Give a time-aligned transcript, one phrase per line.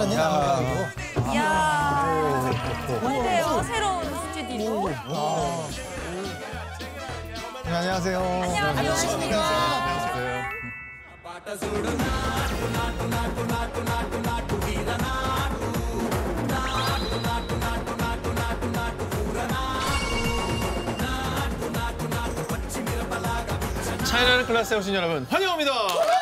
[0.00, 0.64] 자랐니 나가고.
[1.32, 2.50] 이야.
[3.02, 3.62] 어때요?
[3.64, 4.88] 새로운 스튜디오.
[7.64, 8.18] 네, 안녕하세요.
[8.18, 9.60] 안녕하세요.
[24.04, 26.19] 차이나는 클래스에 오신 여러분 환영합니다.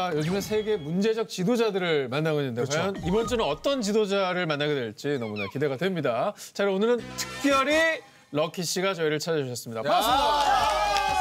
[0.00, 5.46] 저희가 요즘에 세계 문제적 지도자들을 만나고 있는데 과연 이번 주는 어떤 지도자를 만나게 될지 너무나
[5.52, 6.32] 기대가 됩니다.
[6.54, 8.00] 자, 그럼 오늘은 특별히
[8.30, 9.82] 럭키 씨가 저희를 찾아주셨습니다.
[9.82, 11.20] 반갑습니다.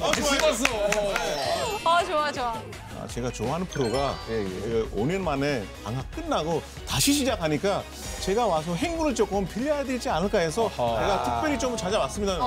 [0.00, 0.64] 아, 죽었어.
[1.84, 2.54] 어, 좋아, 좋아.
[2.54, 2.62] 아,
[3.12, 7.82] 제가 좋아하는 프로가 그 5년 만에 방학 끝나고 다시 시작하니까
[8.20, 12.38] 제가 와서 행군을 조금 빌려야 되지 않을까 해서 제가 특별히 좀 찾아왔습니다.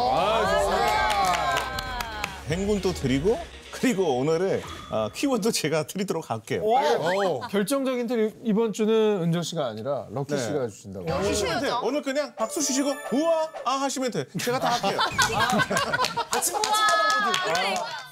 [2.49, 3.38] 행군도 드리고
[3.71, 6.63] 그리고 오늘의 아, 키워드 제가 드리도록 할게요.
[7.52, 11.11] 결정적인 틀 이번 주는 은정 씨가 아니라 럭키 씨가 주신다고.
[11.11, 11.81] 하시면 돼요.
[11.83, 14.25] 오늘 그냥 박수 주시고 우와 아 하시면 돼.
[14.39, 14.99] 제가 다 할게요.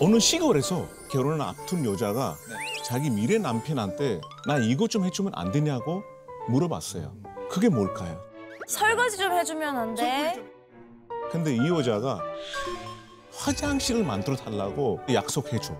[0.00, 2.36] 어느 시골에서 결혼을 앞둔 여자가
[2.84, 6.02] 자기 미래 남편한테 나 이것 좀 해주면 안 되냐고
[6.48, 7.12] 물어봤어요.
[7.50, 8.20] 그게 뭘까요?
[8.66, 10.42] 설거지 좀 해주면 안 돼?
[11.30, 12.22] 근데 이 여자가
[13.32, 15.74] 화장실을 만들어 달라고 약속해줘.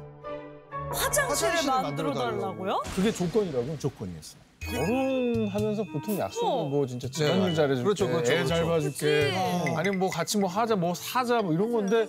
[0.93, 2.83] 화장실을 만들어 달라고요?
[2.95, 3.79] 그게 조건이라고?
[3.79, 4.37] 조건이었어.
[4.61, 8.67] 결혼하면서 보통 약속은 뭐 진짜 집안일 잘해줄게, 그렇죠, 그렇죠, 애잘 그렇죠.
[8.69, 9.65] 봐줄게, 어.
[9.77, 12.07] 아니면 뭐 같이 뭐 하자, 뭐 사자, 뭐 이런 건데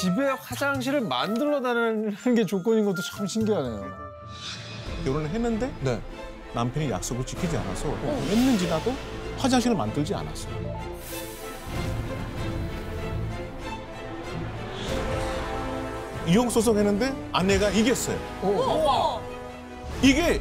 [0.00, 3.86] 집에 화장실을 만들어 다니는 게 조건인 것도 참 신기하네요.
[5.04, 6.00] 결혼을 했는데 네.
[6.54, 7.88] 남편이 약속을 지키지 않아서
[8.28, 8.92] 몇년 지나도
[9.38, 10.92] 화장실을 만들지 않았어요.
[16.26, 18.16] 이혼 소송했는데 아내가 이겼어요.
[20.02, 20.40] 이게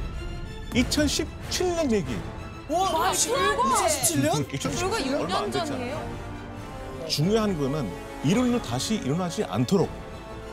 [0.74, 2.22] 2017년 얘기예요.
[2.70, 4.48] 와, 불과 2017년?
[4.50, 5.66] 2017년 얼마 안 6년 됐잖아요.
[5.68, 7.08] 전이에요?
[7.10, 7.92] 중요한 거는
[8.24, 9.90] 이런 일 다시 일어나지 않도록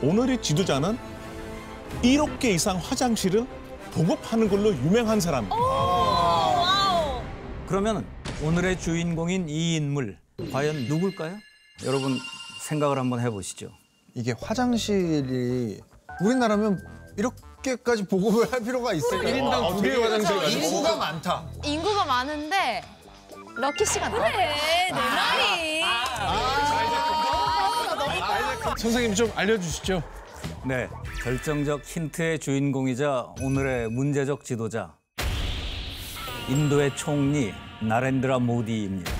[0.01, 0.97] 오늘의 지도자는
[2.03, 3.45] 1억 개 이상 화장실을
[3.91, 5.49] 보급하는 걸로 유명한 사람.
[5.51, 7.21] wow.
[7.67, 8.05] 그러면
[8.43, 10.17] 오늘의 주인공인 이 인물
[10.51, 11.37] 과연 누굴까요?
[11.85, 12.17] 여러분
[12.61, 13.69] 생각을 한번 해보시죠.
[14.15, 15.79] 이게 화장실이
[16.21, 16.79] 우리나라면
[17.17, 17.37] 이렇게
[17.83, 19.23] 까지 보급을 할 필요가 있을까?
[19.29, 20.65] 1인당 두 개의 화장실 가지고.
[20.65, 21.43] 인구가 많다.
[21.63, 22.83] 인구가 많은데
[23.55, 24.09] 럭키 씨가.
[24.09, 24.55] 그래,
[24.87, 25.83] 내 말이.
[28.77, 30.01] 선생님 좀 알려주시죠.
[30.65, 30.87] 네,
[31.21, 34.93] 결정적 힌트의 주인공이자 오늘의 문제적 지도자
[36.47, 39.11] 인도의 총리 나렌드라 모디입니다.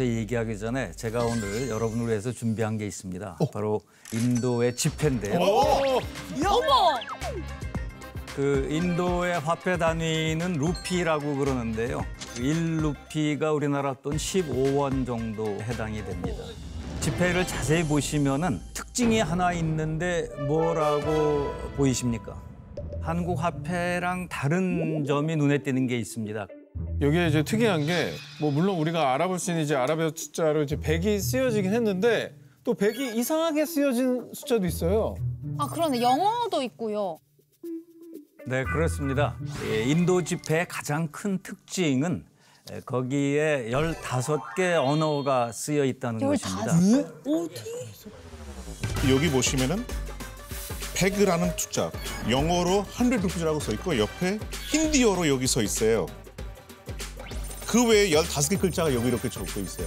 [0.00, 3.38] 대해서 얘기하기 전에 제가 오늘 여러분을 위해서 준비한 게 있습니다.
[3.52, 3.82] 바로
[4.12, 5.38] 인도의 지폐인데요.
[5.38, 6.00] 어머!
[8.34, 12.04] 그 인도의 화폐 단위는 루피라고 그러는데요.
[12.36, 16.42] 1루피가 우리나라 돈 15원 정도 해당이 됩니다.
[17.00, 22.40] 지폐를 자세히 보시면은 특징이 하나 있는데 뭐라고 보이십니까?
[23.02, 26.46] 한국 화폐랑 다른 점이 눈에 띄는 게 있습니다.
[27.00, 31.20] 여기에 이제 특이한 게 뭐 물론 우리가 알아볼 수 있는 이제 아라비아 숫자로 이제 100이
[31.20, 35.14] 쓰여지긴 했는데 또 100이 이상하게 쓰여진 숫자도 있어요.
[35.58, 37.18] 아 그러네 영어도 있고요.
[38.46, 39.36] 네, 그렇습니다.
[39.66, 42.24] 예, 인도 지폐의 가장 큰 특징은
[42.72, 46.72] 예, 거기에 15개 언어가 쓰여 있다는 것입니다.
[49.10, 49.84] 여기 보시면은
[50.94, 51.90] 백이라는 숫자
[52.28, 54.38] 영어로 100 루피라고 써 있고 옆에
[54.70, 56.06] 힌디어로 여기 써 있어요.
[57.70, 59.86] 그 외에 15개 글자가 여기 이렇게 적혀 있어요.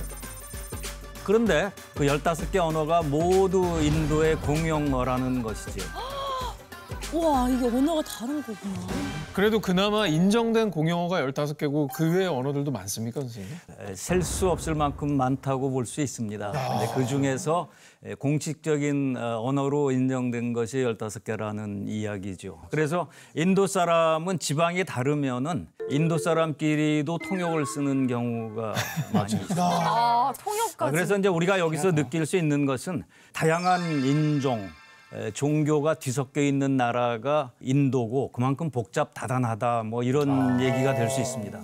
[1.25, 5.83] 그런데 그 15개 언어가 모두 인도의 공용어라는 것이죠.
[7.11, 8.87] 우와, 이게 언어가 다른 거구나.
[9.33, 13.51] 그래도 그나마 인정된 공용어가 15개고 그 외의 언어들도 많습니까, 선생님?
[13.95, 16.51] 셀 수 없을 만큼 많다고 볼 수 있습니다.
[16.51, 22.61] 근데 그 중에서 에, 공식적인 어, 언어로 인정된 것이 15개라는 이야기죠.
[22.69, 28.73] 그래서 인도 사람은 지방이 다르면은 인도 사람끼리도 통역을 쓰는 경우가
[29.13, 29.63] 많이 있습니다.
[29.63, 30.91] 아 아, 통역까지.
[30.91, 33.03] 그래서 이제 우리가 여기서 느낄 수 있는 것은
[33.33, 34.67] 다양한 인종,
[35.13, 41.59] 에, 종교가 뒤섞여 있는 나라가 인도고 그만큼 복잡 다단하다 뭐 이런 얘기가 될 수 있습니다.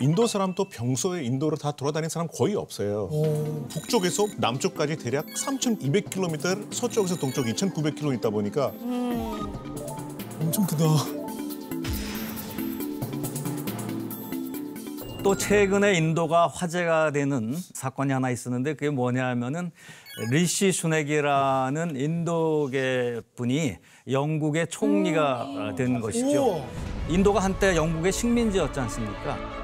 [0.00, 3.08] 인도 사람도 평소에 인도를 다 돌아다니는 사람 거의 없어요.
[3.68, 8.72] 북쪽에서 남쪽까지 대략 3,200km, 서쪽에서 동쪽 2,900km 있다 보니까
[10.40, 10.84] 엄청 크다.
[15.24, 19.72] 또 최근에 인도가 화제가 되는 사건이 하나 있었는데 그게 뭐냐면은
[20.30, 23.76] 리시 수넥이라는 인도계 분이
[24.08, 26.64] 영국의 총리가 된 것이죠.
[27.08, 29.57] 인도가 한때 영국의 식민지였지 않습니까?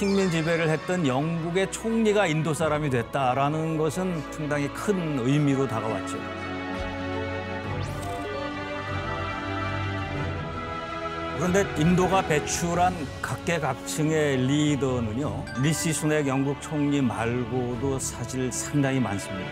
[0.00, 6.16] 식민 지배를 했던 영국의 총리가 인도 사람이 됐다라는 것은 상당히 큰 의미로 다가왔죠.
[11.36, 19.50] 그런데 인도가 배출한 각계각층의 리더는요 리시 순핵 영국 총리 말고도 사실 상당히 많습니다.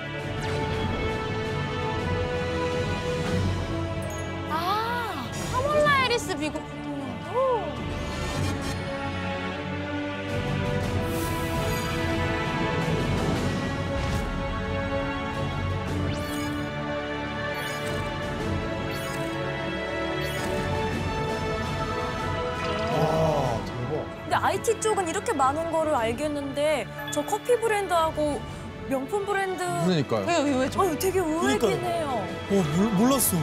[26.12, 28.40] 알겠는데 저 커피 브랜드하고
[28.88, 30.26] 명품 브랜드 그러니까요.
[30.26, 30.80] 왜 왜, 왜 저?
[30.82, 31.70] 아유 되게 의외긴.
[31.70, 32.26] 해요.
[32.50, 33.36] 어 몰랐어.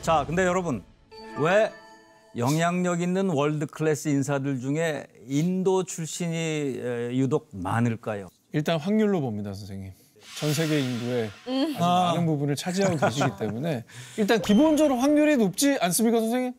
[0.00, 0.82] 자, 근데 여러분
[1.38, 1.70] 왜
[2.36, 6.36] 영향력 있는 world class 인사들 중에 인도 출신이
[6.82, 8.28] 에, 유독 많을까요?
[8.52, 9.92] 일단 확률로 봅니다, 선생님.
[10.40, 13.84] 전 세계 인구의 아주 많은 부분을 차지하고 계시기 때문에
[14.16, 16.54] 일단 기본적으로 확률이 높지 않습니까, 선생님?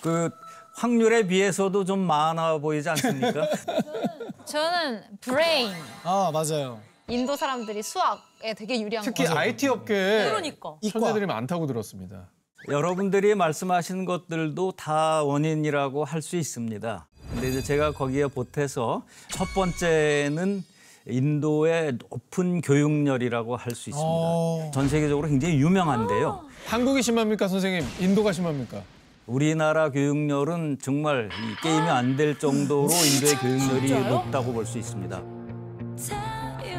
[0.00, 0.30] 그
[0.76, 3.48] 확률에 비해서도 좀 많아 보이지 않습니까?
[4.50, 5.72] 저는 브레인.
[6.04, 6.80] 아 맞아요.
[7.08, 9.36] 인도 사람들이 수학에 되게 유리한 특히 거.
[9.36, 10.76] IT 업계에 그러니까.
[10.90, 12.28] 천재들이 많다고 들었습니다.
[12.68, 17.08] 여러분들이 말씀하신 것들도 다 원인이라고 할 수 있습니다.
[17.30, 20.64] 근데 이제 제가 거기에 보태서 첫 번째는
[21.06, 24.70] 인도의 높은 교육열이라고 할 수 있습니다.
[24.74, 26.44] 전 세계적으로 굉장히 유명한데요.
[26.66, 27.86] 한국이 심합니까, 선생님?
[28.00, 28.82] 인도가 심합니까?
[29.28, 35.20] 우리나라 교육열은 정말 이 게임이 안 될 정도로 인도의 교육열이 높다고 볼 수 있습니다.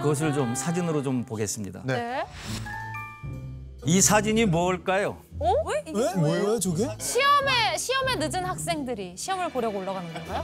[0.01, 1.81] 그것을 좀 사진으로 좀 보겠습니다.
[1.85, 2.25] 네.
[3.85, 5.17] 이 사진이 뭘까요?
[5.39, 5.53] 어?
[5.67, 5.83] 왜?
[5.87, 6.13] 이게 왜?
[6.15, 6.87] 뭐예요 저게?
[6.97, 10.43] 시험에 시험에 늦은 학생들이 시험을 보려고 올라가는 건가요?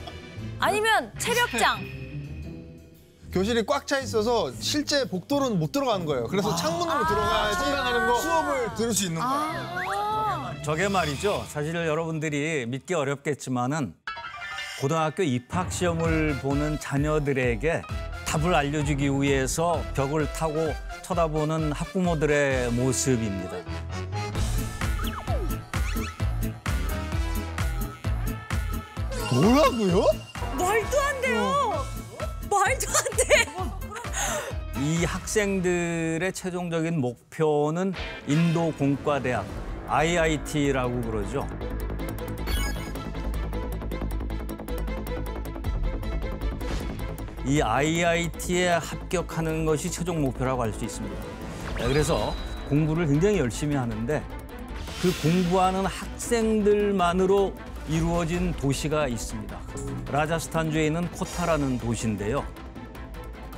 [0.60, 1.80] 아니면 체력장.
[3.34, 6.28] 교실이 꽉 차 있어서 실제 복도로는 못 들어가는 거예요.
[6.28, 9.34] 그래서 창문으로 들어가야지 수업을 들을 수 있는 거예요.
[9.34, 10.05] 아.
[10.66, 11.46] 저게 말이죠.
[11.48, 13.94] 사실 여러분들이 믿기 어렵겠지만은
[14.82, 17.84] 고등학교 입학 시험을 보는 자녀들에게
[18.26, 23.52] 답을 알려주기 위해서 벽을 타고 쳐다보는 학부모들의 모습입니다.
[29.36, 30.04] 뭐라고요?
[30.58, 31.86] 말도 안 돼요.
[32.50, 34.82] 말도 안 돼.
[34.82, 37.94] 이 학생들의 최종적인 목표는
[38.26, 41.48] 인도 공과대학 IIT라고 그러죠.
[47.46, 51.16] 이 IIT에 합격하는 것이 최종 목표라고 할 수 있습니다.
[51.78, 52.34] 네, 그래서
[52.70, 54.24] 공부를 굉장히 열심히 하는데
[55.02, 57.54] 그 공부하는 학생들만으로
[57.88, 59.60] 이루어진 도시가 있습니다.
[60.12, 62.44] 라자스탄주에 있는 코타라는 도시인데요.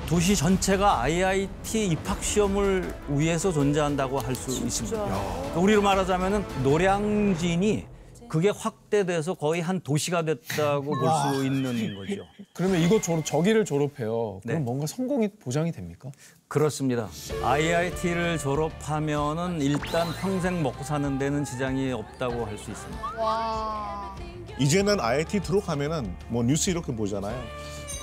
[0.07, 5.03] 도시 전체가 IIT 입학 시험을 위해서 존재한다고 할 수 있습니다.
[5.03, 7.85] 그러니까 우리로 말하자면은 노량진이
[8.29, 12.23] 그게 확대돼서 거의 한 도시가 됐다고 볼 수 있는 거죠.
[12.53, 14.39] 그러면 이거 졸업, 저기를 졸업해요.
[14.43, 14.59] 그럼 네.
[14.59, 16.09] 뭔가 성공이 보장이 됩니까?
[16.47, 17.09] 그렇습니다.
[17.43, 23.21] IIT를 졸업하면은 일단 평생 먹고 사는 데는 지장이 없다고 할 수 있습니다.
[23.21, 24.15] 와.
[24.59, 27.37] 이제는 IIT 들어가면은 뭐 뉴스 이렇게 보잖아요.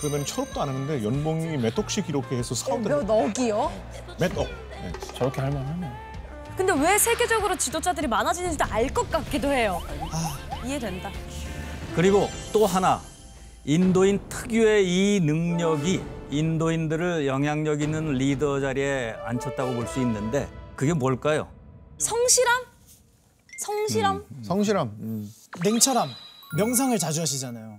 [0.05, 3.73] 그러면 졸업도 안 했는데 연봉이 몇 억씩 이렇게 해서 사원들 몇 억이요?
[4.21, 4.47] 몇 억.
[4.47, 4.93] 네.
[5.15, 5.91] 저렇게 할 만하네.
[6.59, 9.81] 근데 왜 세계적으로 지도자들이 많아지는지도 알 것 같기도 해요.
[10.63, 11.11] 이해된다.
[11.97, 13.01] 그리고 또 하나
[13.65, 20.47] 인도인 특유의 이 능력이 인도인들을 영향력 있는 리더 자리에 앉혔다고 볼 수 있는데
[20.77, 21.49] 그게 뭘까요?
[21.97, 22.63] 성실함?
[23.59, 24.25] 성실함?
[24.43, 24.89] 성실함.
[25.01, 25.33] 음.
[25.65, 26.11] 냉철함,
[26.59, 27.79] 명상을 자주 하시잖아요.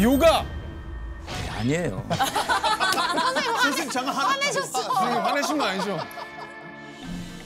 [0.00, 0.44] 요가.
[1.58, 2.04] 아니에요.
[3.62, 4.28] 선생님 잠깐 하나.
[4.52, 5.98] 선생님 화내신 거 아니죠?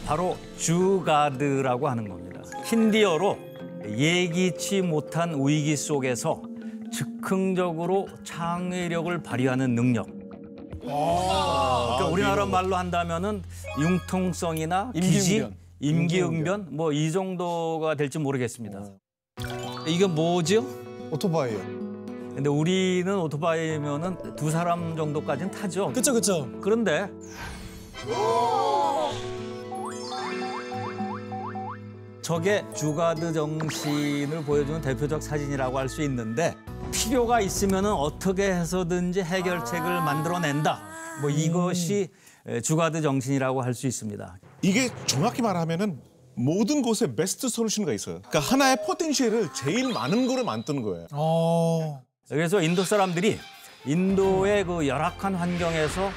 [0.06, 2.42] 바로 주가드라고 하는 겁니다.
[2.64, 3.38] 힌디어로
[3.86, 6.42] 예기치 못한 위기 속에서
[6.92, 10.06] 즉흥적으로 창의력을 발휘하는 능력.
[10.80, 13.42] 그러니까 우리나라 말로 한다면은
[13.80, 15.56] 융통성이나 기지, 임기응변.
[15.80, 18.84] 임기응변 뭐이 정도가 될지 모르겠습니다.
[19.86, 20.66] 이게 뭐죠?
[21.10, 21.81] 오토바이요.
[22.34, 25.92] 근데 우리는 오토바이면은 두 사람 정도까지는 타죠.
[25.92, 26.48] 그쵸 그쵸.
[26.60, 27.08] 그런데
[32.22, 36.54] 저게 주가드 정신을 보여주는 대표적 사진이라고 할 수 있는데
[36.92, 40.82] 필요가 있으면 어떻게 해서든지 해결책을 만들어낸다.
[41.20, 42.08] 뭐 이것이
[42.62, 44.38] 주가드 정신이라고 할 수 있습니다.
[44.62, 46.00] 이게 정확히 말하면은
[46.34, 48.20] 모든 곳에 베스트 솔루션가 있어요.
[48.28, 51.06] 그러니까 하나의 포텐셜을 제일 많은 거를 만드는 거예요.
[51.12, 52.02] 어.
[52.32, 53.38] 그래서 인도 사람들이
[53.84, 56.10] 인도의 그 열악한 환경에서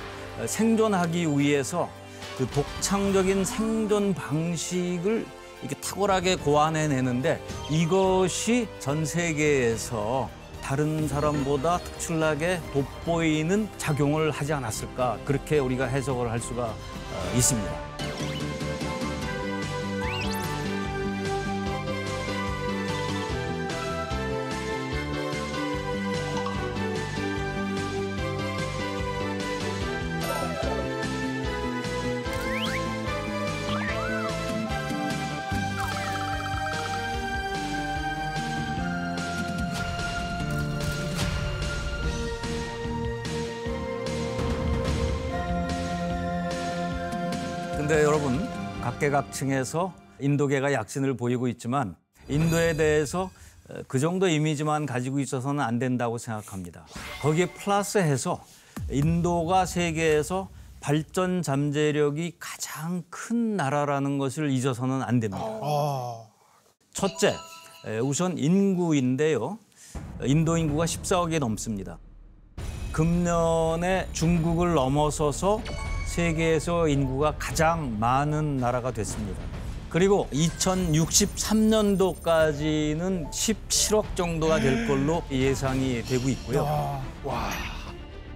[0.46, 1.90] 생존하기 위해서
[2.38, 5.26] 그 독창적인 생존 방식을
[5.60, 10.30] 이렇게 탁월하게 고안해내는데 이것이 전 세계에서
[10.62, 18.45] 다른 사람보다 특출나게 돋보이는 작용을 하지 않았을까 그렇게 우리가 해석을 할 수가 어, 있습니다.
[47.88, 48.44] 근데 여러분
[48.82, 51.96] 각계각층에서 인도계가 약진을 보이고 있지만
[52.28, 53.30] 인도에 대해서
[53.70, 56.88] 어, 그 정도 이미지만 가지고 있어서는 안 된다고 생각합니다.
[57.22, 58.44] 거기에 플러스해서
[58.90, 60.50] 인도가 세계에서
[60.80, 65.46] 발전 잠재력이 가장 큰 나라라는 것을 잊어서는 안 됩니다.
[65.46, 66.26] 아.
[66.92, 67.36] 첫째,
[67.86, 69.60] 에, 우선 인구인데요.
[70.24, 72.00] 인도 인구가 14억이 넘습니다.
[72.94, 75.62] 금년에 중국을 넘어서서
[76.16, 79.42] 세계에서 인구가 가장 많은 나라가 됐습니다.
[79.90, 87.02] 그리고 2063년도까지는 17억 정도가 될 걸로 예상이 되고 있고요.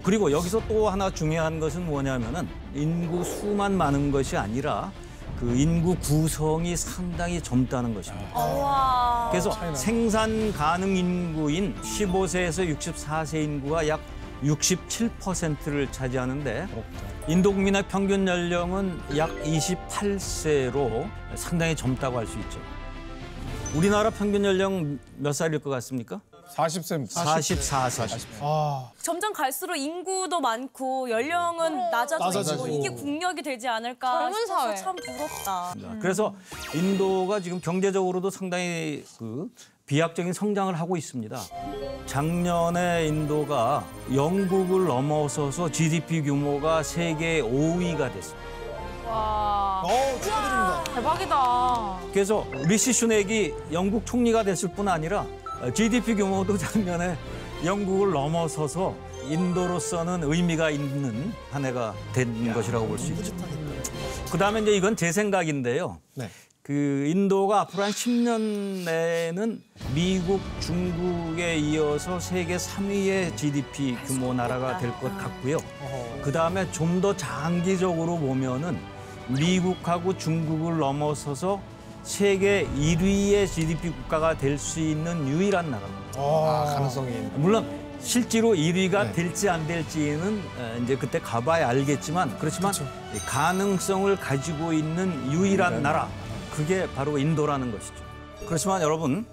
[0.03, 4.91] 그리고 여기서 또 하나 중요한 것은 뭐냐면은 인구 수만 많은 것이 아니라
[5.39, 8.37] 그 인구 구성이 상당히 젊다는 것입니다.
[8.37, 9.29] 와.
[9.31, 14.01] 그래서 생산 가능 인구인 15세에서 64세 인구가 약
[14.43, 16.67] 67%를 차지하는데
[17.27, 22.59] 인도 국민의 평균 연령은 약 28세로 상당히 젊다고 할 수 있죠.
[23.75, 26.21] 우리나라 평균 연령 몇 살일 것 같습니까?
[26.55, 27.13] 40세입니다.
[27.13, 28.19] 44세.
[28.41, 28.89] 아.
[28.99, 32.67] 점점 갈수록 인구도 많고 연령은 낮아지고 낮아지고.
[32.67, 34.75] 이게 국력이 되지 않을까 젊은 사회.
[34.75, 35.75] 참 부럽다.
[36.01, 36.33] 그래서
[36.73, 39.47] 인도가 지금 경제적으로도 상당히 그
[39.89, 41.35] 비약적인 성장을 하고 있습니다.
[42.05, 48.49] 작년에 인도가 영국을 넘어서서 GDP 규모가 세계 5위가 됐습니다.
[49.07, 49.81] 와.
[49.83, 49.89] 어
[50.21, 50.83] 축하드립니다.
[50.93, 51.99] 대박이다.
[52.13, 55.25] 그래서 리시 슈넥이 영국 총리가 됐을 뿐 아니라
[55.73, 57.17] GDP 규모도 작년에
[57.65, 58.93] 영국을 넘어서서
[59.27, 63.33] 인도로서는 의미가 있는 한 해가 된 것이라고 볼 수 있죠.
[64.31, 65.97] 그 다음에 이제 이건 제 생각인데요.
[66.13, 66.29] 네.
[66.69, 69.59] 그 인도가 앞으로 한 10년 내에는
[69.95, 75.57] 미국, 중국에 이어서 세계 3위의 GDP 규모 나라가 될 것 같고요.
[76.21, 78.77] 그 다음에 좀 더 장기적으로 보면은
[79.29, 81.59] 미국하고 중국을 넘어서서
[82.03, 86.19] 세계 1위의 GDP 국가가 될 수 있는 유일한 나라입니다.
[86.19, 87.09] 아, 가능성이.
[87.37, 87.67] 물론
[87.99, 89.11] 실제로 1위가 네.
[89.13, 92.71] 될지 안 될지는 어, 이제 그때 가봐야 알겠지만 그렇지만
[93.15, 96.07] 이 가능성을 가지고 있는 유일한 나라
[96.59, 98.03] 그게 바로 인도라는 것이죠.
[98.45, 99.25] 그렇지만 여러분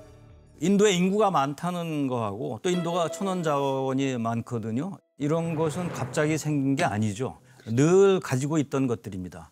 [0.61, 4.97] 인도에 인구가 많다는 거하고 또 인도가 천원 자원이 많거든요.
[5.19, 7.41] 이런 것은 갑자기 생긴 게 아니죠.
[7.67, 9.51] 늘 가지고 있던 것들입니다.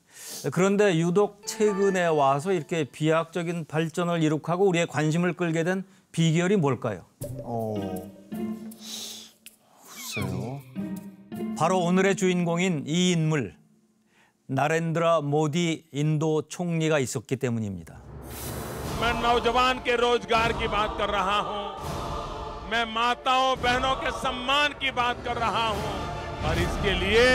[0.52, 7.06] 그런데 유독 최근에 와서 이렇게 비약적인 발전을 이룩하고 우리의 관심을 끌게 된 비결이 뭘까요?
[7.42, 8.08] 어.
[10.14, 10.60] 글쎄요.
[11.58, 13.56] 바로 오늘의 주인공인 이 인물
[14.49, 18.01] 나렌드라 모디 인도 총리가 있었기 때문입니다.
[18.99, 24.91] मैं नौजवान के रोजगार की बात कर रहा हूं मैं माताओं बहनों के सम्मान की
[24.91, 25.93] बात कर रहा हूं
[26.47, 27.27] और इसके लिए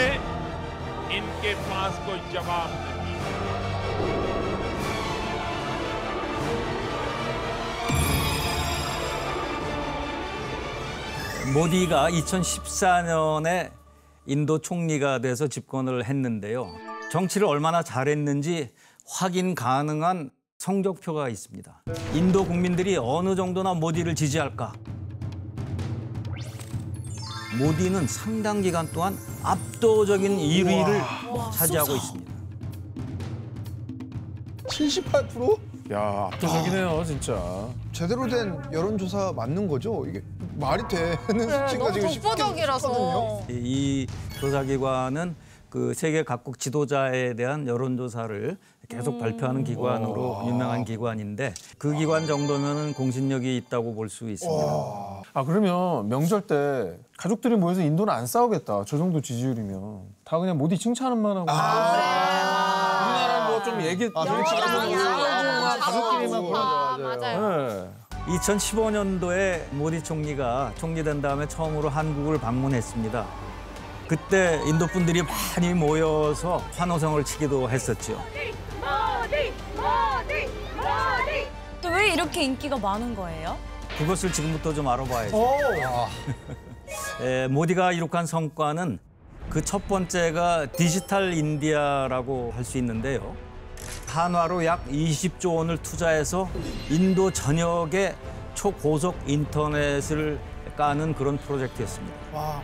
[1.17, 2.93] इनके पास कोई जवाब नहीं
[11.53, 13.71] 모디가 2014년에
[14.27, 16.88] 인도 총리가 돼서 집권을 했는데요.
[17.10, 18.70] 정치를 얼마나 잘했는지
[19.06, 21.82] 확인 가능한 성적표가 있습니다.
[22.14, 24.72] 인도 국민들이 어느 정도나 모디를 지지할까?
[27.58, 31.02] 모디는 상당 기간 동안 압도적인 1위를
[31.52, 32.32] 차지하고 있습니다.
[34.68, 35.58] 78%?
[35.92, 37.68] 야, 압도적이네요, 진짜.
[37.90, 40.06] 제대로 된 여론조사 맞는 거죠?
[40.06, 40.22] 이게
[40.54, 43.46] 말이 되는 수치가 네, 너무 지금 독보적이라서.
[43.48, 44.06] 이
[44.38, 45.34] 조사기관은
[45.70, 48.58] 그 세계 각국 지도자에 대한 여론조사를
[48.88, 54.62] 계속 발표하는 기관으로 유명한 기관인데 그 기관 정도면은 공신력이 있다고 볼 수 있습니다.
[55.32, 58.82] 아, 그러면 명절 때 가족들이 모여서 인도는 안 싸우겠다.
[58.84, 60.00] 저 정도 지지율이면.
[60.24, 61.42] 다 그냥 모디 칭찬만 하고.
[61.42, 67.20] 우리나라 뭐좀 얘기 아, 정치 정치하고 가지고 막 가족끼리만 아, 그러죠.
[67.20, 67.68] 맞아요.
[67.68, 67.88] 네.
[68.36, 73.24] 2015년도에 모디 총리가 총리된 다음에 처음으로 한국을 방문했습니다.
[74.14, 78.20] 그때 인도 분들이 많이 모여서 환호성을 치기도 했었죠.
[81.80, 83.56] 또왜 이렇게 인기가 많은 거예요?
[83.96, 85.36] 그것을 지금부터 좀 알아봐야죠.
[85.36, 85.48] 오.
[87.22, 88.98] 에, 모디가 이룩한 성과는
[89.48, 93.36] 그 첫 번째가 디지털 인디아라고 할 수 있는데요.
[94.08, 96.48] 한화로 약 20조 원을 투자해서
[96.88, 98.16] 인도 전역에
[98.54, 100.40] 초고속 인터넷을
[100.76, 102.16] 까는 그런 프로젝트였습니다.
[102.32, 102.60] 와.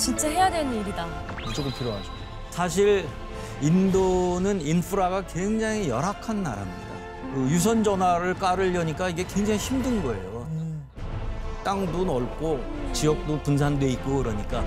[0.00, 1.06] 진짜 해야 되는 일이다.
[1.44, 2.10] 무조건 필요하죠.
[2.48, 3.06] 사실
[3.60, 6.88] 인도는 인프라가 굉장히 열악한 나라입니다.
[7.34, 10.48] 그 유선 전화를 깔으려니까 이게 굉장히 힘든 거예요.
[11.62, 14.64] 땅도 넓고 지역도 분산돼 있고 그러니까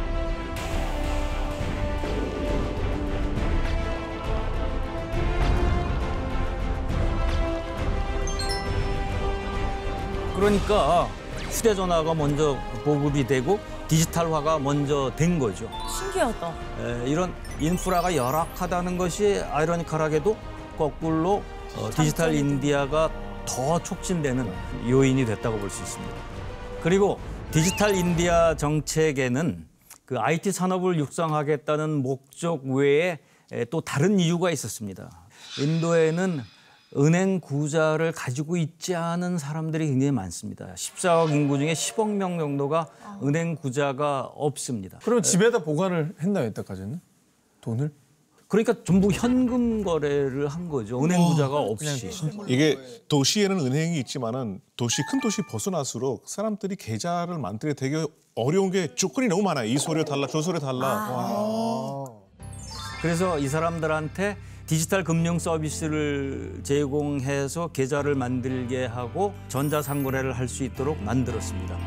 [10.35, 11.07] 그러니까
[11.49, 15.69] 휴대전화가 먼저 보급이 되고 디지털화가 먼저 된 거죠.
[15.89, 16.53] 신기하다.
[16.79, 20.35] 에, 이런 인프라가 열악하다는 것이 아이러니컬하게도
[20.77, 21.43] 거꾸로
[21.75, 23.09] 어, 디지털 인디아가
[23.45, 24.49] 더 촉진되는
[24.89, 26.13] 요인이 됐다고 볼 수 있습니다.
[26.81, 27.19] 그리고
[27.51, 29.67] 디지털 인디아 정책에는
[30.05, 33.19] 그 IT 산업을 육성하겠다는 목적 외에
[33.51, 35.09] 에, 또 다른 이유가 있었습니다.
[35.59, 36.41] 인도에는
[36.97, 40.73] 은행 구자를 가지고 있지 않은 사람들이 굉장히 많습니다.
[40.75, 42.87] 14억 인구 중에 10억 명 정도가
[43.23, 44.99] 은행 구자가 없습니다.
[45.03, 47.01] 그러면 집에다 보관을 했나요, 이때까지는?
[47.61, 47.91] 돈을?
[48.47, 51.03] 그러니까 전부 현금 거래를 한 거죠.
[51.03, 52.11] 은행 구자가 없이.
[52.47, 52.77] 이게
[53.07, 59.41] 도시에는 은행이 있지만은 도시 큰 도시 벗어날수록 사람들이 계좌를 만들기 되게 어려운 게 조건이 너무
[59.41, 59.65] 많아요.
[59.65, 62.05] 이 소리 달라, 저 소리 달라.
[63.01, 71.77] 그래서 이 사람들한테 디지털 금융 서비스를 제공해서 계좌를 만들게 하고 전자상거래를 할 수 있도록 만들었습니다.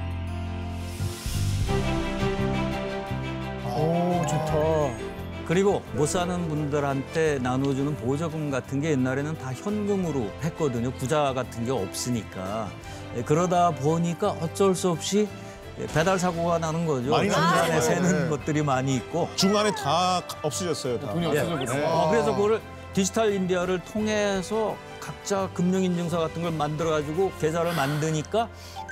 [3.67, 5.07] 오, 좋다.
[5.47, 10.91] 그리고 못 사는 분들한테 나눠주는 보조금 같은 게 옛날에는 다 현금으로 했거든요.
[10.93, 12.69] 구자 같은 게 없으니까.
[13.17, 15.46] 예, 그러다 보니까 어쩔 수 없이 예,
[15.93, 17.11] 배달 사고가 나는 거죠.
[17.11, 17.81] 많이 중간에.
[17.81, 18.29] 새는 네.
[18.31, 19.29] 것들이 많이 있고.
[19.37, 20.99] 중간에 다 없어졌어요.
[21.01, 21.13] 다.
[21.13, 21.41] 돈이 예.
[21.41, 21.87] 없어져 버렸어.
[21.87, 22.61] 어, 그래서 그거를
[22.95, 28.49] 디지털 인디아를 통해서 각자 금융인증서 같은 걸 만들어가지고 계좌를 만드니까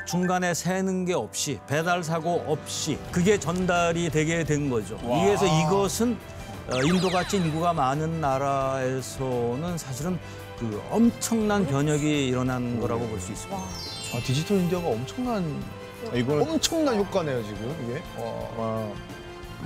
[0.07, 4.99] 중간에 새는 게 없이 배달 사고 없이 그게 전달이 되게 된 거죠.
[4.99, 6.19] 그래서 이것은
[6.71, 10.19] 어, 인도같이 인구가 많은 나라에서는 사실은
[10.59, 13.57] 그 엄청난 변혁이 일어난 거라고 볼 수 있습니다.
[13.61, 15.63] 아, 디지털 인디아가 엄청난
[16.13, 18.03] 이거는 엄청난 효과네요 지금 이게.
[18.57, 18.89] 와.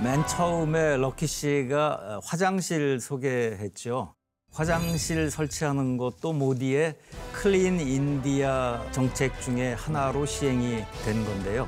[0.01, 4.13] 맨 처음에 럭키 씨가 어, 화장실 소개했죠.
[4.51, 6.95] 화장실 설치하는 것도 모디의
[7.33, 11.67] Clean India 정책 중에 하나로 시행이 된 건데요.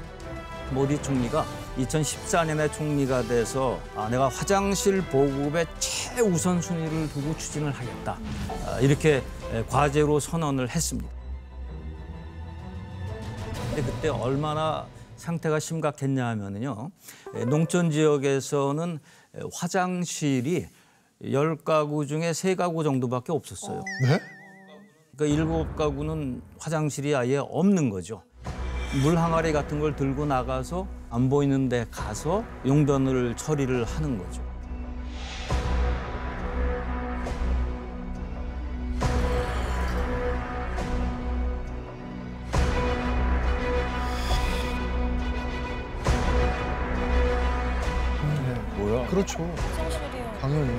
[0.72, 1.46] 모디 총리가
[1.78, 8.18] 2014년에 총리가 돼서 아, 내가 화장실 보급에 최우선 순위를 두고 추진을 하겠다.
[8.66, 9.22] 아, 이렇게
[9.54, 11.21] 에, 과제로 선언을 했습니다.
[13.74, 16.92] 근데 그때 얼마나 상태가 심각했냐 하면은요.
[17.36, 19.00] 에, 농촌 지역에서는
[19.36, 20.66] 에, 화장실이
[21.32, 23.82] 열 가구 중에 세 가구 정도밖에 없었어요.
[24.04, 24.20] 네?
[25.16, 28.24] 그러니까 일곱 가구는 화장실이 아예 없는 거죠.
[29.04, 34.51] 물 항아리 같은 걸 들고 나가서 안 보이는 데 가서 용변을 처리를 하는 거죠.
[49.22, 49.44] 그렇죠.
[49.44, 50.38] 화장실이요.
[50.42, 50.74] 당연히.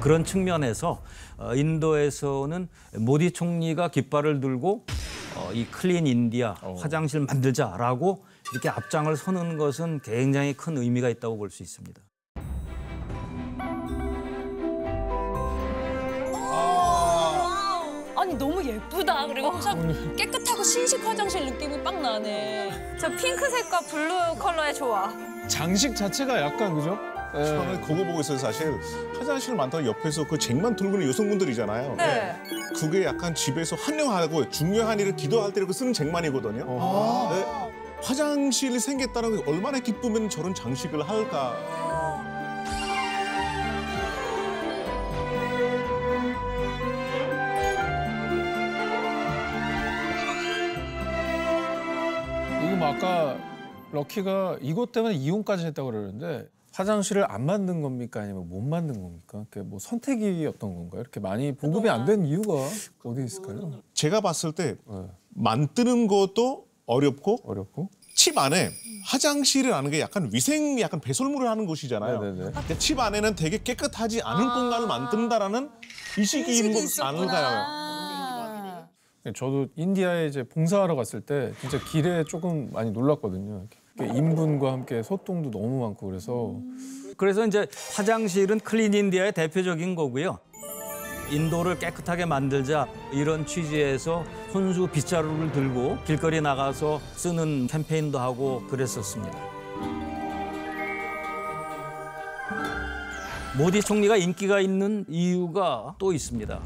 [0.00, 1.02] 그런 측면에서
[1.38, 4.84] 어, 인도에서는 모디 총리가 깃발을 들고
[5.36, 11.50] 어, 이 Clean India 화장실 만들자라고 이렇게 앞장을 서는 것은 굉장히 큰 의미가 있다고 볼
[11.50, 12.00] 수 있습니다.
[18.16, 19.26] 아니 너무 예쁘다.
[19.26, 22.96] 그리고 화장 깨끗하고 신식 화장실 느낌이 빡 나네.
[22.98, 25.12] 저 핑크색과 blue 컬러의 조화.
[25.48, 26.98] 장식 자체가 약간 그죠?
[27.38, 27.44] 예.
[27.44, 28.78] 저는 그거 보고 있어요 사실
[29.18, 31.96] 화장실 많다고 옆에서 그 쟁만 들고 있는 여성분들이잖아요.
[31.96, 32.36] 네.
[32.74, 36.64] 그게 약간 집에서 한영하고 중요한 일을 기도할 때그 쓰는 쟁만이거든요.
[36.64, 37.72] 네.
[38.02, 41.56] 화장실이 생겼다는 게 얼마나 기쁘면 저런 장식을 할까.
[52.64, 53.38] 이거 뭐 아까
[53.92, 59.46] 럭키가 이것 때문에 이혼까지 했다고 그러는데 화장실을 안 만든 겁니까 아니면 못 만든 겁니까?
[59.50, 61.00] 그뭐 선택이었던 건가요?
[61.00, 62.52] 이렇게 많이 보급이 안 된 이유가
[63.02, 63.80] 어디 있을까요?
[63.94, 65.06] 제가 봤을 때 네.
[65.30, 67.88] 만드는 것도 어렵고 어렵고.
[68.14, 68.70] 집 안에
[69.04, 72.20] 화장실이라는 게 약간 위생, 약간 배설물을 하는 곳이잖아요.
[72.20, 72.50] 네네네.
[72.52, 75.70] 근데 집 안에는 되게 깨끗하지 않은 공간을 만든다라는
[76.16, 78.86] 의식이 있는 것 아닌가요?
[79.34, 83.58] 저도 India에 이제 봉사하러 갔을 때 진짜 길에 조금 많이 놀랐거든요.
[83.60, 86.56] 이렇게 인분과 함께 소똥도 너무 많고 그래서
[87.16, 90.38] 그래서 이제 화장실은 Clean India의 대표적인 거고요.
[91.30, 99.56] 인도를 깨끗하게 만들자 이런 취지에서 손수 빗자루를 들고 길거리 나가서 쓰는 캠페인도 하고 그랬었습니다.
[103.58, 106.60] 모디 총리가 인기가 있는 이유가 또 있습니다.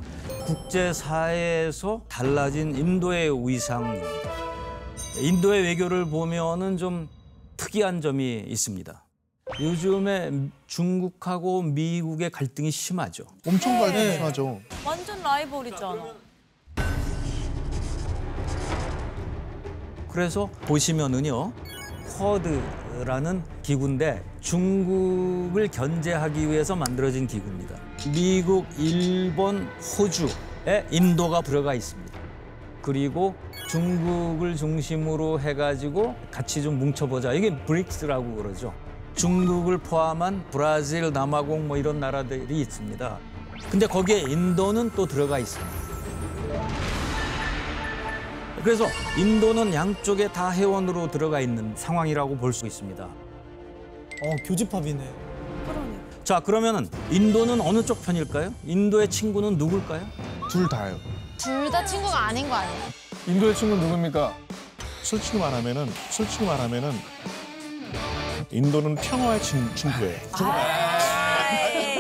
[0.46, 4.08] 국제사회에서 달라진 인도의 위상입니다.
[5.22, 7.08] 인도의 외교를 보면은 좀
[7.60, 9.04] 특이한 점이 있습니다.
[9.60, 13.24] 요즘에 중국하고 미국의 갈등이 심하죠.
[13.46, 14.60] 엄청 갈등 심하죠.
[14.82, 16.14] 완전 라이벌이잖아.
[20.08, 21.52] 그래서 보시면은요,
[22.16, 27.76] 쿼드라는 기구인데 중국을 견제하기 위해서 만들어진 기구입니다.
[28.10, 29.68] 미국, 일본,
[29.98, 32.18] 호주에 인도가 들어가 있습니다.
[32.80, 33.34] 그리고
[33.70, 37.32] 중국을 중심으로 해가지고 같이 좀 뭉쳐보자.
[37.34, 38.74] 이게 브릭스라고 그러죠.
[39.14, 43.18] 중국을 포함한 브라질, 남아공 뭐 이런 나라들이 있습니다.
[43.70, 45.70] 근데 거기에 인도는 또 들어가 있습니다.
[48.64, 53.04] 그래서 인도는 양쪽에 다 회원으로 들어가 있는 상황이라고 볼 수 있습니다.
[53.04, 55.08] 어, 교집합이네.
[56.24, 58.52] 자, 그러면은 인도는 어느 쪽 편일까요?
[58.66, 60.02] 인도의 친구는 누굴까요?
[60.50, 60.96] 둘 다요.
[61.38, 62.82] 둘 다 친구가 아닌 거 아니에요?
[63.30, 64.34] 인도의 친구는 누굽니까?
[65.02, 66.92] 솔직히 말하면은, 솔직히 말하면은
[68.50, 70.18] 인도는 평화의 친, 친구예요.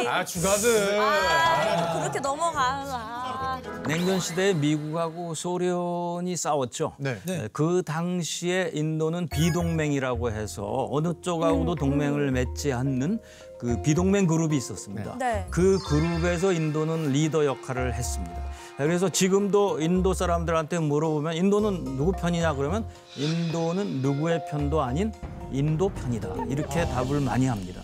[0.08, 1.00] 아 주가들.
[1.00, 3.60] 아, 그렇게 넘어가.
[3.86, 6.94] 냉전 시대에 미국하고 소련이 싸웠죠.
[6.98, 7.18] 네.
[7.24, 7.48] 네.
[7.52, 13.20] 그 당시에 인도는 비동맹이라고 해서 어느 쪽하고도 동맹을 맺지 않는
[13.58, 15.16] 그 비동맹 그룹이 있었습니다.
[15.18, 15.46] 네.
[15.50, 18.49] 그 그룹에서 인도는 리더 역할을 했습니다.
[18.86, 25.12] 그래서 지금도 인도 사람들한테 물어보면 인도는 누구 편이냐 그러면 인도는 누구의 편도 아닌
[25.52, 26.46] 인도 편이다.
[26.48, 27.82] 이렇게 답을 많이 합니다.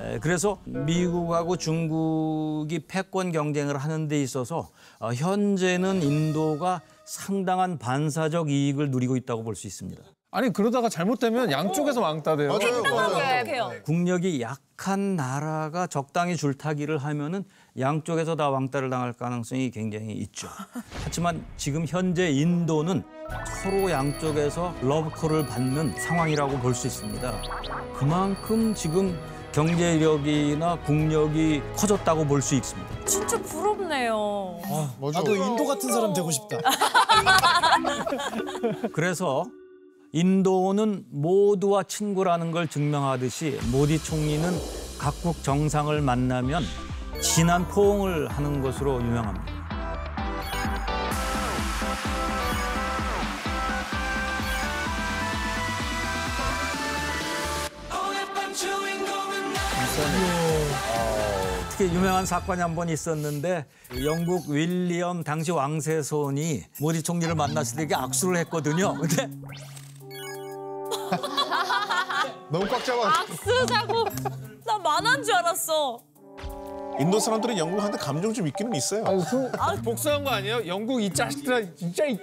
[0.00, 8.90] 에, 그래서 미국하고 중국이 패권 경쟁을 하는 데 있어서 어, 현재는 인도가 상당한 반사적 이익을
[8.90, 10.02] 누리고 있다고 볼 수 있습니다.
[10.32, 12.48] 아니 그러다가 잘못되면 양쪽에서 왕따 돼요.
[12.58, 12.82] 맞아요.
[12.82, 13.70] 맞아요.
[13.84, 17.44] 국력이 약한 나라가 적당히 줄타기를 하면은
[17.78, 20.48] 양쪽에서 다 왕따를 당할 가능성이 굉장히 있죠.
[21.02, 23.02] 하지만 지금 현재 인도는
[23.62, 27.42] 서로 양쪽에서 러브콜을 받는 상황이라고 볼 수 있습니다.
[27.96, 29.18] 그만큼 지금
[29.52, 33.04] 경제력이나 국력이 커졌다고 볼 수 있습니다.
[33.06, 34.58] 진짜 부럽네요.
[35.00, 35.18] 맞아.
[35.18, 36.58] 나도 인도 같은 사람 되고 싶다.
[38.92, 39.44] 그래서
[40.12, 44.48] 인도는 모두와 친구라는 걸 증명하듯이 모디 총리는
[44.98, 46.62] 각국 정상을 만나면
[47.24, 49.54] 진한 포옹을 하는 것으로 유명합니다.
[61.70, 63.66] 특히 유명한 사건이 한 번 있었는데
[64.04, 68.94] 영국 윌리엄 당시 왕세손이 모디 총리를 만났을 때 이렇게 악수를 했거든요.
[68.94, 69.28] 근데
[72.50, 73.24] 너무 꽉 잡아.
[73.44, 74.04] 쓰자고.
[74.64, 76.00] 나 만화인 줄 알았어.
[76.98, 79.04] 인도 사람들은 영국한테 감정 좀 있기는 있어요.
[79.06, 79.50] 아니, 그,
[79.82, 80.66] 복수한 거 아니에요?
[80.66, 82.18] 영국 이 자식들아 진짜 이...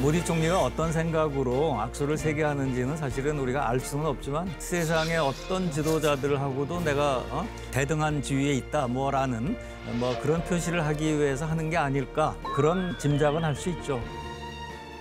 [0.00, 6.80] 모디 총리가 어떤 생각으로 악수를 세개 하는지는 사실은 우리가 알 수는 없지만 세상의 어떤 지도자들하고도
[6.80, 7.46] 내가 어?
[7.70, 9.56] 대등한 지위에 있다 뭐라는
[10.00, 14.00] 뭐 그런 표시를 하기 위해서 하는 게 아닐까 그런 짐작은 할 수 있죠.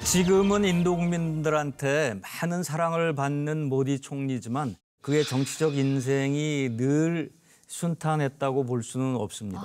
[0.04, 7.32] 지금은 인도 국민들한테 많은 사랑을 받는 모디 총리지만 그의 정치적 인생이 늘
[7.68, 9.64] 순탄했다고 볼 수는 없습니다.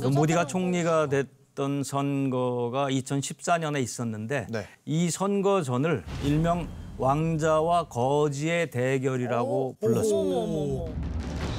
[0.00, 4.66] 그 모디가 총리가 됐던 선거가 2014년에 있었는데 네.
[4.86, 6.66] 이 선거 전을 일명
[6.96, 10.94] 왕자와 거지의 대결이라고 불렀습니다.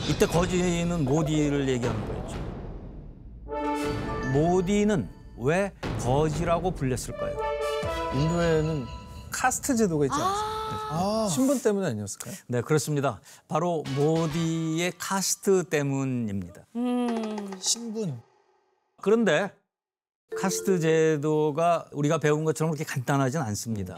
[0.10, 2.38] 이때 거지는 모디를 얘기하는 거였죠.
[4.34, 5.08] 모디는
[5.38, 7.55] 왜 거지라고 불렸을까요?
[8.16, 8.86] 인도에는
[9.32, 10.56] 카스트 제도가 있지 않습니까?
[10.90, 12.36] 아, 신분 때문 아니었을까요?
[12.48, 13.20] 네, 그렇습니다.
[13.48, 16.66] 바로 모디의 카스트 때문입니다.
[17.60, 18.22] 신분.
[19.02, 19.52] 그런데
[20.38, 23.98] 카스트 제도가 우리가 배운 것처럼 그렇게 간단하진 않습니다.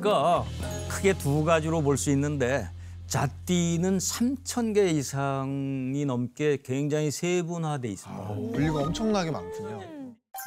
[0.00, 0.44] 그러니까
[0.88, 2.68] 크게 두 가지로 볼 수 있는데
[3.06, 8.26] 자띠는 3천 개 이상이 넘게 굉장히 세분화돼 있습니다.
[8.52, 9.80] 분류가 엄청나게 많군요.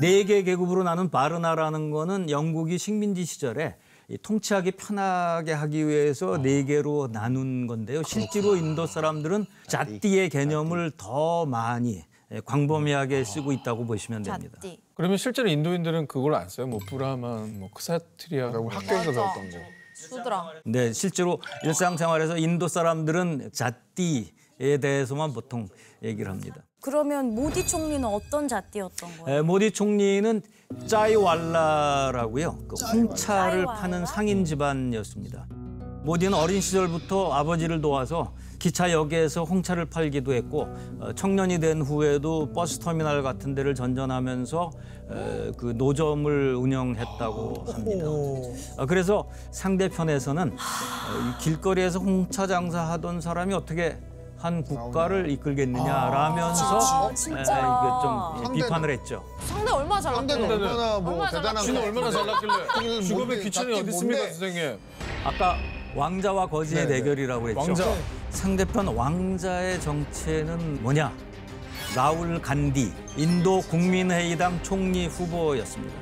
[0.02, 3.76] 네 개 계급으로 나눈 바르나라는 거는 영국이 식민지 시절에
[4.10, 8.02] 이 통치하기 편하게 하기 위해서 네 개로 나눈 건데요.
[8.04, 12.06] 실제로 인도 사람들은 자띠의 개념을 더 많이 예,
[12.42, 14.58] 광범위하게 쓰고 있다고 보시면 됩니다.
[14.62, 14.80] 자띠.
[14.96, 16.68] 그러면 실제로 인도인들은 그걸 안 써요?
[16.68, 19.58] 뭐 브라만, 뭐 크사트리아라고 학교에서 배웠던 거.
[19.96, 20.46] 수드라.
[20.66, 25.68] 네, 실제로 일상생활에서 인도 사람들은 자띠에 대해서만 보통
[26.04, 26.64] 얘기를 합니다.
[26.82, 29.40] 그러면 모디 총리는 어떤 잣띠였던 거예요?
[29.40, 30.42] 에, 모디 총리는
[30.88, 32.58] 짜이왈라라고요.
[32.68, 33.74] 그 홍차를 짜이왈라?
[33.80, 35.48] 파는 상인 집안이었습니다.
[36.04, 38.36] 모디는 어린 시절부터 아버지를 도와서
[38.74, 40.68] 기차역에서 홍차를 팔기도 했고
[41.00, 44.72] 어, 청년이 된 후에도 버스 터미널 같은 데를 전전하면서
[45.12, 48.06] 에, 그 노점을 운영했다고 합니다.
[48.08, 48.56] 오.
[48.78, 53.98] 아, 그래서 상대편에서는 어, 이 길거리에서 홍차 장사하던 사람이 어떻게
[54.38, 57.42] 한 국가를 이끌겠느냐라면서 아, 에, 진짜.
[57.42, 57.52] 이게
[58.02, 59.24] 좀 상대는- 비판을 했죠.
[59.42, 60.72] 상대 얼마나 잘 상대는 나왔는데.
[60.74, 64.22] 얼마나 뭐 얼마나 대단한 쥐는 얼마나 잘 났길래 쥐는 직업에 뭔데, 귀천이 어디 있습니까?
[64.24, 64.78] 선생님?
[65.26, 65.56] 아까
[65.96, 66.98] 왕자와 거지의 네네.
[67.00, 67.60] 대결이라고 했죠.
[67.62, 67.84] 왕자.
[68.34, 71.14] 상대편 왕자의 정체는 뭐냐?
[71.96, 75.96] 라울 간디, 인도 국민회의당 총리 후보였습니다.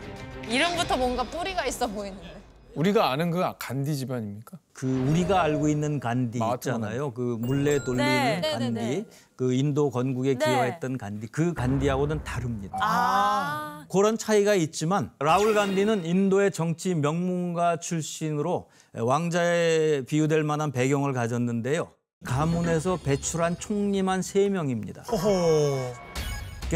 [0.47, 2.41] 이름부터 뭔가 뿌리가 있어 보이는데.
[2.73, 4.57] 우리가 아는 그 간디 집안입니까?
[4.71, 7.11] 그 우리가 알고 있는 간디 있잖아요.
[7.13, 8.39] 그 물레 돌리는 네.
[8.39, 9.05] 네, 간디, 네, 네.
[9.35, 10.45] 그 인도 건국에 네.
[10.45, 12.77] 기여했던 간디, 그 간디하고는 다릅니다.
[12.81, 13.85] 아.
[13.91, 21.91] 그런 차이가 있지만 라울 간디는 인도의 정치 명문가 출신으로 왕자에 비유될 만한 배경을 가졌는데요.
[22.25, 25.03] 가문에서 배출한 총리만 세명입니다.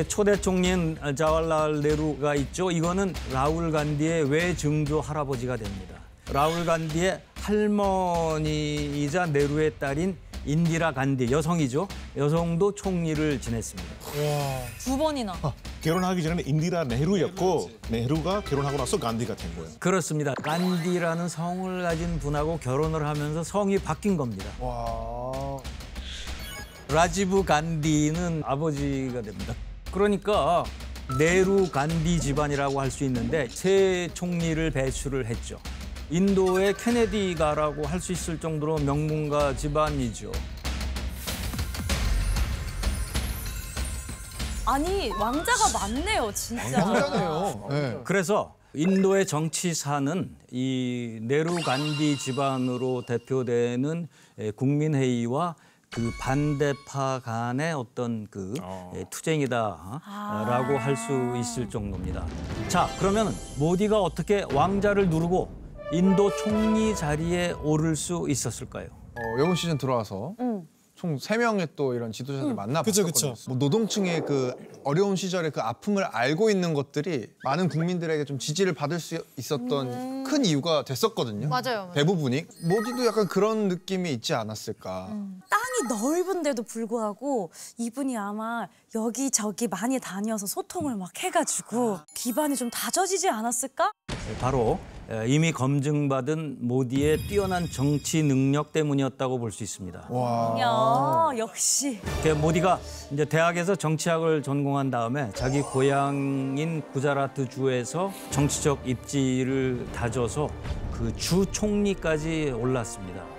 [0.08, 2.72] 초대 총리인 자왈랄 네루가 있죠.
[2.72, 5.96] 이거는 라울 간디의 외증조 할아버지가 됩니다.
[6.34, 11.88] 라울 간디의 할머니이자 네루의 딸인 인디라 간디 여성이죠.
[12.18, 13.90] 여성도 총리를 지냈습니다.
[14.06, 14.60] 와.
[14.80, 15.34] 두 번이나.
[15.82, 19.70] 결혼하기 전에는 인디라 네루였고 네루가 결혼하고 나서 간디가 된 거예요.
[19.80, 20.34] 그렇습니다.
[20.36, 24.46] 간디라는 성을 가진 분하고 결혼을 하면서 성이 바뀐 겁니다.
[24.60, 25.60] 와.
[26.90, 29.56] 라지브 간디는 아버지가 됩니다.
[29.92, 30.64] 그러니까
[31.20, 35.60] 네루 간디 집안이라고 할 수 있는데 세 총리를 배출을 했죠.
[36.10, 40.32] 인도의 케네디가라고 할 수 있을 정도로 명문가 집안이죠.
[44.68, 46.84] 아니 왕자가 많네요 진짜.
[46.86, 47.68] 왕자네요.
[47.70, 48.00] 네.
[48.04, 54.08] 그래서 인도의 정치사는 이 네루 간디 집안으로 대표되는
[54.40, 55.56] 에, 국민회의와
[55.92, 58.54] 그 반대파 간의 어떤 그
[58.96, 62.26] 에, 투쟁이다라고 할수 있을 정도입니다.
[62.68, 68.88] 자, 그러면 모디가 어떻게 왕자를 누르고 인도 총리 자리에 오를 수 있었을까요?
[68.88, 70.68] 어, 이번 시즌 들어와서 응.
[70.96, 73.34] 총 세명의또 이런 지도자들 그쵸, 만나봤거든요.
[73.50, 74.54] 뭐 노동층의 그
[74.86, 80.46] 어려운 시절의 그 아픔을 알고 있는 것들이 많은 국민들에게 좀 지지를 받을 수 있었던 큰
[80.46, 81.50] 이유가 됐었거든요.
[81.50, 81.92] 맞아요, 맞아요.
[81.94, 82.46] 대부분이.
[82.64, 85.08] 모디도 약간 그런 느낌이 있지 않았을까.
[85.50, 93.92] 땅이 넓은데도 불구하고 이분이 아마 여기저기 많이 다녀서 소통을 막 해가지고 기반이 좀 다져지지 않았을까?
[94.40, 94.95] 바로 에,
[95.28, 100.00] 이미 검증받은 모디의 뛰어난 정치 능력 때문이었다고 볼 수 있습니다.
[100.60, 102.00] 야 역시.
[102.24, 102.80] 그 모디가
[103.12, 110.50] 이제 대학에서 정치학을 전공한 다음에 자기 고향인 구자라트 주에서 정치적 입지를 다져서
[110.92, 113.35] 그 주 총리까지 올랐습니다.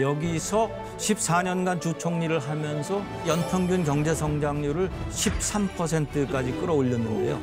[0.00, 7.38] 여기서 14년간 주 총리를 하면서 연평균 경제 성장률을 13%까지 끌어올렸는데요.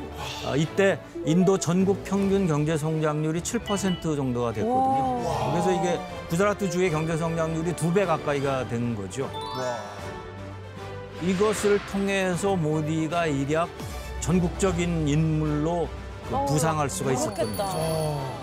[0.46, 5.50] 아, 이때 인도 전국 평균 경제 성장률이 7% 정도가 됐거든요.
[5.52, 9.28] 그래서 이게 구자라트 주의 경제 성장률이 두 배 가까이가 된 거죠.
[11.22, 13.68] 이것을 통해서 모디가 일약
[14.20, 15.88] 전국적인 인물로
[16.28, 18.41] 그 부상할 수가 있었던 거죠.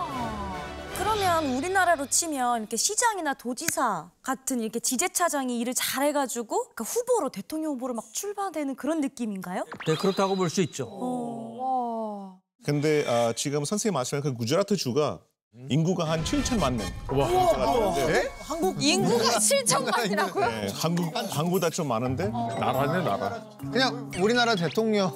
[1.00, 7.94] 그러면 우리나라로 치면 이렇게 시장이나 도지사 같은 이렇게 지자차장이 일을 잘해가지고 그러니까 후보로 대통령 후보로
[7.94, 9.64] 막 출마되는 그런 느낌인가요?
[9.88, 10.90] 네, 그렇다고 볼 수 있죠.
[12.66, 15.20] 근데 아, 지금 선생님 말씀하신 그 구자라트 주가
[15.70, 16.86] 인구가 한 7천만 명.
[17.18, 17.28] 와.
[18.42, 20.40] 한국 인구가 7천만이라고요?
[20.48, 23.44] 네, 한국 한국보다 좀 많은데 나라네 나라.
[23.72, 25.10] 그냥 우리나라 대통령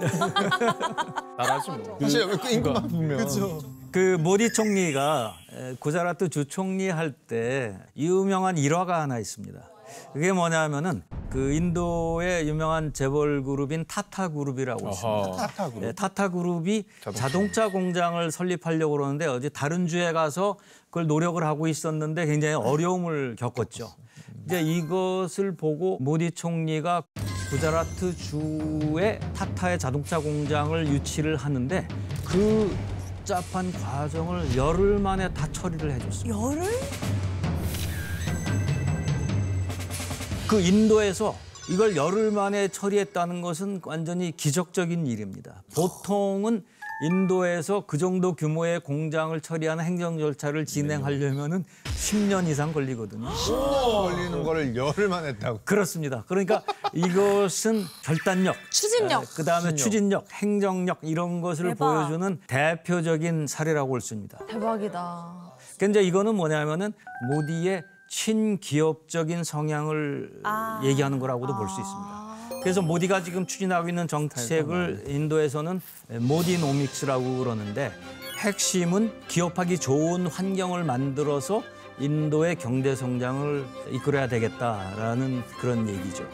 [1.36, 1.98] 나라지 뭐.
[2.00, 3.60] 사실 그 인구만 보면 그렇죠.
[3.96, 9.58] 그 모디 총리가 에, 구자라트 주 총리 할 때 유명한 일화가 하나 있습니다.
[10.12, 15.42] 그게 뭐냐면은 그 인도의 유명한 재벌 그룹인 타타 그룹이라고 있습니다.
[15.42, 15.70] 아하.
[15.80, 17.68] 네, 타타 그룹이 자동차.
[17.70, 20.58] 공장을 설립하려고 그러는데 어제 다른 주에 가서
[20.90, 23.94] 그걸 노력을 하고 있었는데 굉장히 어려움을 겪었죠.
[24.44, 27.02] 이제 이것을 보고 모디 총리가
[27.48, 31.88] 구자라트 주에 타타의 자동차 공장을 유치를 하는데
[32.26, 32.76] 그
[33.26, 36.40] 복잡한 과정을 열흘 만에 다 처리를 해줬습니다.
[36.40, 36.62] 열을?
[40.48, 41.36] 그 인도에서
[41.68, 45.64] 이걸 열흘 만에 처리했다는 것은 완전히 기적적인 일입니다.
[45.74, 46.64] 보통은
[47.02, 53.28] 인도에서 그 정도 규모의 공장을 처리하는 행정 절차를 진행하려면은 10년 이상 걸리거든요.
[53.28, 55.60] 걸리는 거를 열흘만 했다고.
[55.64, 56.24] 그렇습니다.
[56.26, 56.62] 그러니까
[56.94, 59.24] 이것은 결단력, 추진력.
[59.34, 62.08] 그 다음에 추진력, 행정력 이런 것을 대박.
[62.08, 64.46] 보여주는 대표적인 사례라고 볼 수 있습니다.
[64.46, 65.52] 대박이다.
[65.78, 66.92] 근데 이거는 뭐냐면은
[67.30, 70.80] 모디의 친기업적인 성향을 아.
[70.84, 72.25] 얘기하는 거라고도 볼수 있습니다.
[72.66, 75.80] 그래서 모디가 지금 추진하고 있는 정책을 인도에서는
[76.18, 77.92] 모디노믹스라고 그러는데
[78.42, 81.62] 핵심은 기업하기 좋은 환경을 만들어서
[82.00, 86.24] 인도의 경제 성장을 이끌어야 되겠다라는 그런 얘기죠.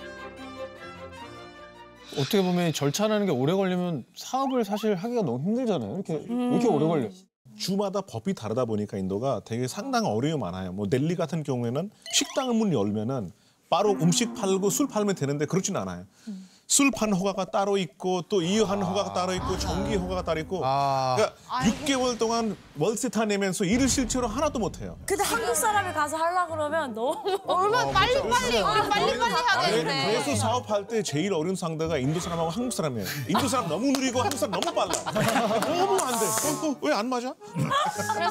[2.17, 5.97] 어떻게 보면 이 절차라는 게 오래 걸리면 사업을 사실 하기가 너무 힘들잖아요.
[5.97, 7.09] 이렇게 왜 이렇게 오래 걸려?
[7.59, 10.73] 주마다 법이 다르다 보니까 인도가 되게 상당한 어려움이 많아요.
[10.73, 13.33] 뭐 델리 같은 경우에는 식당을 문 열면은
[13.73, 16.05] 바로 음식 팔고 술 팔면 되는데 그렇진 않아요.
[16.67, 21.17] 술 파는 허가가 따로 있고 또 이어하는 허가가 따로 있고 정기 허가가 따로 있고 아.
[21.17, 24.97] 그러니까 6개월 동안 월세 타 내면서 일을 실제로 하나도 못 해요.
[25.05, 30.23] 근데 한국 사람이 가서 하려 그러면 너무 얼마나 빨리 빨리 우리 빨리 빨리 해야 되는데.
[30.23, 33.07] 그래서 사업할 때 제일 어려운 상대가 인도 사람하고 한국 사람이에요.
[33.29, 34.93] 인도 사람 너무 느리고 한국 사람 너무 빨라.
[35.61, 36.79] 너무 안 돼.
[36.81, 37.35] 왜안 맞아?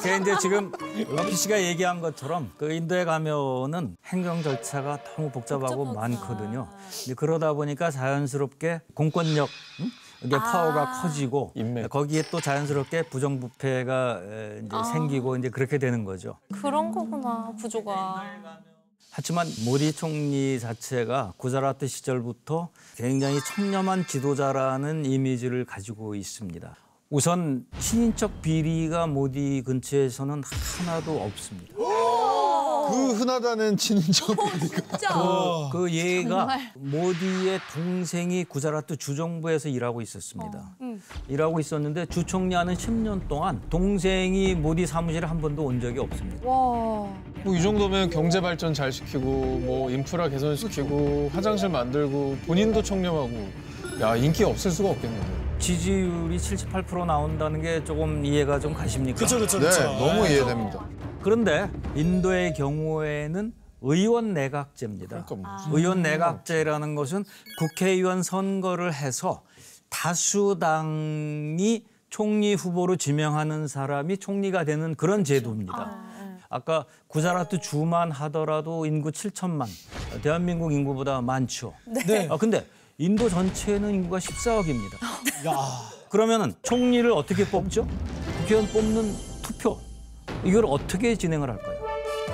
[0.02, 0.72] 그게 이제 지금
[1.08, 6.68] 러피 씨가 얘기한 것처럼 그 인도에 가면은 행정 절차가 너무 복잡하고 많거든요.
[7.04, 9.48] 이제 그러다 보니까 자연스럽게 공권력
[9.80, 9.90] 응?
[10.24, 11.88] 이게 파워가 커지고 인맥.
[11.90, 16.38] 거기에 또 자연스럽게 부정부패가 에, 이제 생기고 이제 그렇게 되는 거죠.
[16.52, 18.22] 그런 거구나 구조가.
[19.10, 26.74] 하지만 모디 총리 자체가 구자라트 시절부터 굉장히 청렴한 지도자라는 이미지를 가지고 있습니다.
[27.10, 30.42] 우선 친인척 비리가 모디 근처에서는
[30.86, 31.74] 하나도 없습니다.
[32.92, 34.82] 그 흔하다는 친인척 비리가.
[34.98, 35.08] 진짜.
[35.72, 40.76] 그 얘가 모디의 동생이 구자라트 주정부에서 일하고 있었습니다.
[41.28, 46.46] 일하고 있었는데 주 총리하는 10년 동안 동생이 모디 사무실에 한 번도 온 적이 없습니다.
[46.46, 46.52] 와.
[47.44, 53.48] 뭐 이 정도면 경제 발전 잘 시키고 뭐 인프라 개선시키고 화장실 만들고 본인도 청렴하고
[54.00, 55.26] 야 인기 없을 수가 없겠는데.
[55.58, 59.16] 지지율이 78% 나온다는 게 조금 이해가 좀 가십니까?
[59.16, 59.82] 그렇죠, 그렇죠, 네, 그렇죠.
[59.98, 60.84] 너무 이해됩니다.
[61.22, 65.24] 그런데 인도의 경우에는 의원 내각제입니다.
[65.24, 65.34] 그러니까
[65.68, 65.78] 뭐.
[65.78, 67.24] 의원 내각제라는 것은
[67.58, 69.42] 국회의원 선거를 해서
[69.88, 75.96] 다수당이 총리 후보로 지명하는 사람이 총리가 되는 그런 제도입니다.
[76.48, 79.66] 아까 구자라트 주만 하더라도 인구 7천만,
[80.22, 81.72] 대한민국 인구보다 많죠.
[82.06, 82.28] 네.
[82.30, 82.66] 아, 근데
[82.98, 84.94] 인도 전체는 인구가 14억입니다.
[85.46, 85.54] 야.
[86.10, 87.88] 그러면은 총리를 어떻게 뽑죠?
[88.40, 89.78] 국회의원 뽑는 투표.
[90.44, 91.78] 이걸 어떻게 진행을 할까요?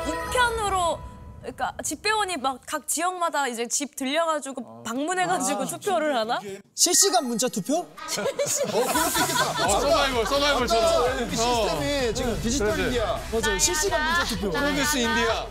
[0.06, 0.98] 우편으로
[1.40, 6.38] 그러니까 집배원이 막 각 지역마다 이제 집 들려가지고 방문해가지고 투표를 하나?
[6.74, 7.78] 실시간 문자 투표?
[7.88, 11.30] 어, 서바이벌, 서바이벌처럼.
[11.32, 13.18] 이 시스템이 지금 디지털 그래, 인디아.
[13.32, 13.58] 맞아요.
[13.58, 14.50] 실시간 문자 투표.
[14.50, 15.46] 프로듀스 인디아.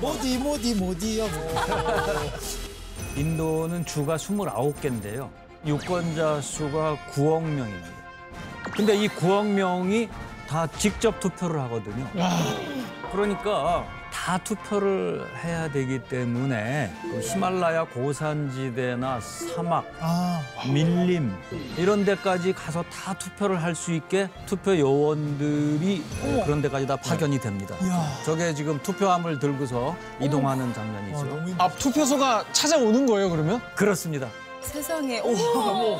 [0.00, 1.28] 모디 모디 모디요.
[1.28, 1.54] 뭐.
[3.16, 5.30] 인도는 주가 29개인데요.
[5.66, 7.88] 유권자 수가 9억 명입니다.
[8.74, 10.08] 근데 이 9억 명이
[10.48, 12.06] 다 직접 투표를 하거든요.
[13.12, 21.34] 그러니까 다 투표를 해야 되기 때문에 그 히말라야 고산지대나 사막, 아, 밀림
[21.76, 26.02] 이런 데까지 가서 다 투표를 할 수 있게 투표 요원들이
[26.44, 27.74] 그런 데까지 다 파견이 됩니다.
[27.82, 28.02] 이야.
[28.24, 31.54] 저게 지금 투표함을 들고서 이동하는 와, 장면이죠.
[31.58, 33.60] 아, 투표소가 찾아오는 거예요, 그러면?
[33.74, 34.28] 그렇습니다.
[34.60, 35.20] 세상에.
[35.20, 35.96] 어머 어머.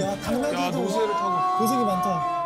[0.00, 1.58] 야, 야, 당나귀도 노새를 타고.
[1.58, 2.43] 고생이 많다.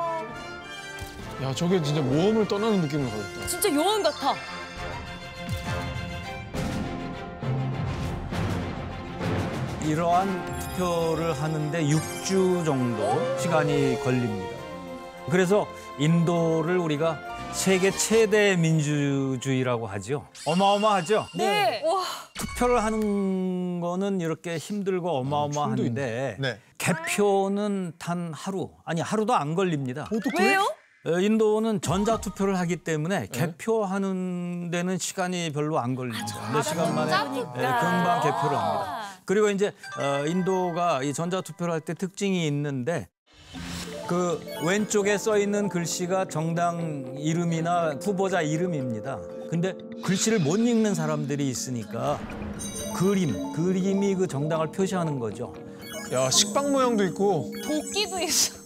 [1.43, 3.47] 야, 저게 진짜 모험을 떠나는 느낌을 받았다.
[3.47, 4.35] 진짜 요원 같아.
[9.85, 14.57] 이러한 투표를 하는데 6주 정도 시간이 걸립니다.
[15.31, 15.67] 그래서
[15.99, 17.19] 인도를 우리가
[17.53, 20.27] 세계 최대 민주주의라고 하죠.
[20.45, 21.27] 어마어마하죠.
[21.37, 21.83] 네.
[21.85, 22.03] 와.
[22.35, 26.61] 투표를 하는 거는 이렇게 힘들고 어마어마한데 네.
[26.79, 30.09] 개표는 단 하루 아니 하루도 안 걸립니다.
[30.39, 30.67] 왜요?
[31.09, 36.51] 어, 인도는 전자 투표를 하기 때문에 개표하는 데는 시간이 별로 안 걸립니다.
[36.53, 39.03] 몇 시간 만에 예, 금방 개표를 합니다.
[39.25, 43.09] 그리고 이제 어, 인도가 이 전자 투표를 할 때 특징이 있는데
[44.07, 49.19] 그 왼쪽에 써 있는 글씨가 정당 이름이나 후보자 이름입니다.
[49.51, 52.19] 근데 글씨를 못 읽는 사람들이 있으니까
[52.97, 55.55] 그림, 그림이 그 정당을 표시하는 거죠.
[56.13, 57.51] 야, 식빵 모양도 있고.
[57.65, 58.58] 도끼도 있어.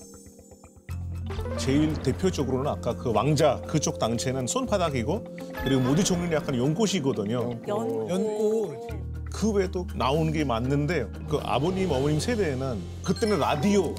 [1.56, 5.24] 제일 대표적으로는 아까 그 왕자 그쪽 당체는 손바닥이고
[5.64, 7.58] 그리고 모디 총리는 약간 연꽃이거든요.
[7.68, 8.08] 연.
[8.08, 9.12] 연꽃.
[9.32, 13.94] 그 외에도 나오는 게 맞는데 그 아버님 어머님 세대에는 그때는 라디오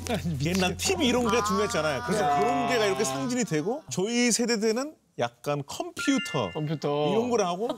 [0.46, 2.04] 옛날 TV 이런 게 중요했잖아요.
[2.06, 7.10] 그래서 그런 게가 이렇게 상징이 되고 저희 세대 때는 약간 컴퓨터 컴퓨터.
[7.12, 7.70] 이런 걸 하고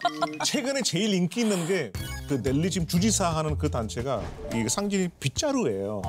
[0.45, 1.91] 최근에 제일 인기 있는 게
[2.27, 4.21] 그 넬리 지금 주지사 하는 그 단체가
[4.53, 6.01] 이 상징이 빗자루예요.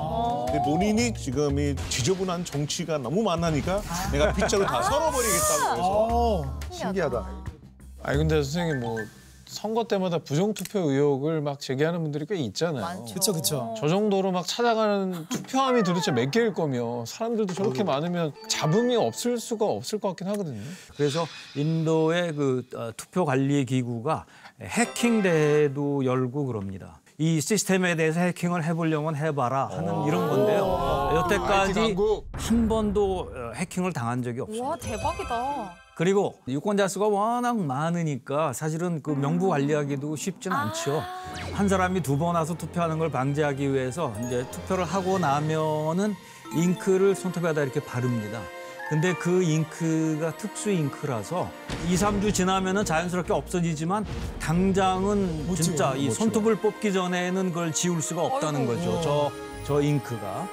[0.47, 6.59] 근데 본인이 지금 이 지저분한 정치가 너무 많으니까 내가 빗자루 다 썰어버리겠다고 해서 어.
[6.71, 7.29] 신기하다.
[8.01, 8.97] 아니, 근데 선생님 뭐
[9.57, 13.03] 선거 때마다 부정투표 의혹을 막 제기하는 분들이 꽤 있잖아요.
[13.11, 13.73] 그쵸 그쵸.
[13.79, 19.65] 저 정도로 막 찾아가는 투표함이 도대체 몇 개일 거며 사람들도 저렇게 많으면 잡음이 없을 수가
[19.65, 20.61] 없을 것 같긴 하거든요.
[20.95, 24.25] 그래서 인도의 그 어, 투표 관리 기구가
[24.61, 27.01] 해킹 대회도 열고 그럽니다.
[27.17, 31.09] 이 시스템에 대해서 해킹을 해보려면 해봐라 하는 이런 건데요.
[31.13, 31.95] IT 여태까지.
[32.33, 34.61] 한 번도 어, 해킹을 당한 적이 없어요.
[34.63, 35.86] 와 대박이다.
[35.97, 41.01] 그리고 유권자 수가 워낙 많으니까 사실은 그 명부 관리하기도 쉽진 않죠.
[41.53, 46.13] 한 사람이 두 번 와서 투표하는 걸 방지하기 위해서 이제 투표를 하고 나면은
[46.55, 48.39] 잉크를 손톱에다 이렇게 바릅니다.
[48.89, 51.49] 근데 그 잉크가 특수 잉크라서
[51.89, 54.05] 이삼주 지나면은 자연스럽게 없어지지만
[54.39, 59.01] 당장은 못 진짜 이 손톱을 뽑기 전에는 그걸 지울 수가 없다는 거죠.
[59.01, 59.31] 저,
[59.65, 60.47] 저 잉크가.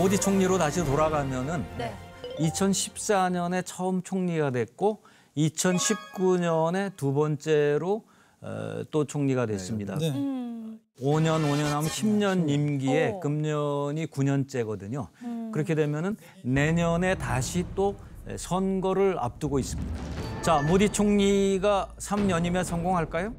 [0.00, 1.94] 모디 총리로 다시 돌아가면은 네.
[2.38, 5.02] 2014년에 처음 총리가 됐고
[5.36, 8.04] 2019년에 두 번째로
[8.40, 9.98] 어, 또 총리가 됐습니다.
[9.98, 10.10] 네.
[10.10, 13.20] 5년, 5년 하면 10년 임기에 어.
[13.20, 15.08] 금년이 9년째거든요.
[15.52, 17.94] 그렇게 되면은 내년에 다시 또
[18.38, 19.92] 선거를 앞두고 있습니다.
[20.40, 23.34] 자, 모디 총리가 3년이면 성공할까요?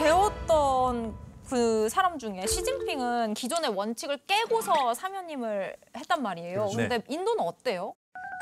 [0.00, 1.14] 배웠던
[1.52, 6.60] 그 사람 중에 시진핑은 기존의 원칙을 깨고서 사면임을 했단 말이에요.
[6.70, 6.76] 그렇죠.
[6.78, 7.92] 근데 인도는 어때요?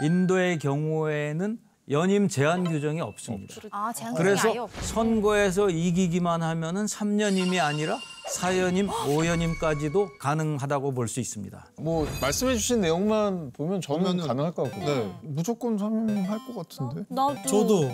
[0.05, 1.59] 인도의 경우에는
[1.91, 3.57] 연임 제한 규정이 없습니다.
[3.73, 4.69] 아 제한 규정이 그래서.
[4.83, 7.99] 선거에서 이기기만 하면은 3년임이 아니라
[8.33, 11.67] 4연임, 5연임까지도 가능하다고 볼 수 있습니다.
[11.81, 14.79] 뭐 말씀해 주신 내용만 보면 저는 보면은- 가능할 것 같고.
[14.79, 15.13] 네.
[15.23, 17.05] 무조건 사면 할것 같은데.
[17.09, 17.35] 나도.
[17.49, 17.91] 저도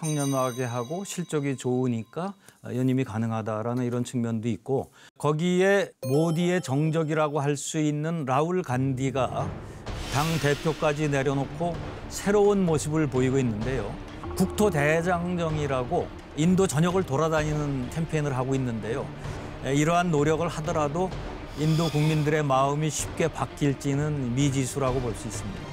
[0.00, 2.34] 청렴하게 하고 실적이 좋으니까
[2.64, 9.50] 연임이 가능하다라는 이런 측면도 있고 거기에 모디의 정적이라고 할 수 있는 라울 간디가
[10.14, 11.74] 당 대표까지 내려놓고
[12.08, 13.94] 새로운 모습을 보이고 있는데요.
[14.36, 19.06] 국토 대장정이라고 인도 전역을 돌아다니는 캠페인을 하고 있는데요.
[19.66, 21.10] 에, 이러한 노력을 하더라도
[21.58, 25.69] 인도 국민들의 마음이 쉽게 바뀔지는 미지수라고 볼 수 있습니다.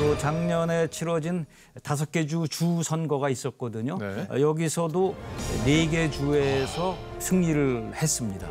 [0.00, 1.44] 또 작년에 치러진
[1.82, 3.98] 다섯 개 주 주 선거가 있었거든요.
[3.98, 4.26] 네.
[4.30, 5.14] 어, 여기서도
[5.66, 8.48] 네 개 주에서 승리를 했습니다.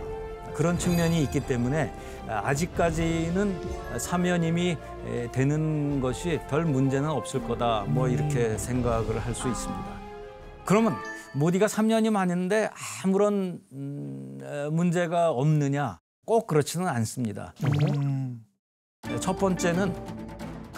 [0.53, 1.91] 그런 측면이 있기 때문에
[2.27, 3.59] 아직까지는
[3.97, 4.77] 사면임이
[5.07, 7.85] 에, 되는 것이 별 문제는 없을 거다.
[7.87, 9.85] 뭐 이렇게 생각을 할 수 있습니다.
[10.65, 10.93] 그러면
[11.33, 12.69] 모디가 3년이 많은데
[13.03, 15.99] 아무런 음, 에, 문제가 없느냐?
[16.25, 17.53] 꼭 그렇지는 않습니다.
[19.07, 19.95] 네, 첫 번째는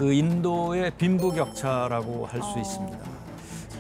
[0.02, 2.98] 그 인도의 빈부격차라고 할 수 있습니다.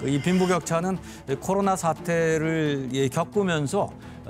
[0.01, 0.99] 그이 빈부격차는
[1.39, 3.89] 코로나 사태를 예, 겪으면서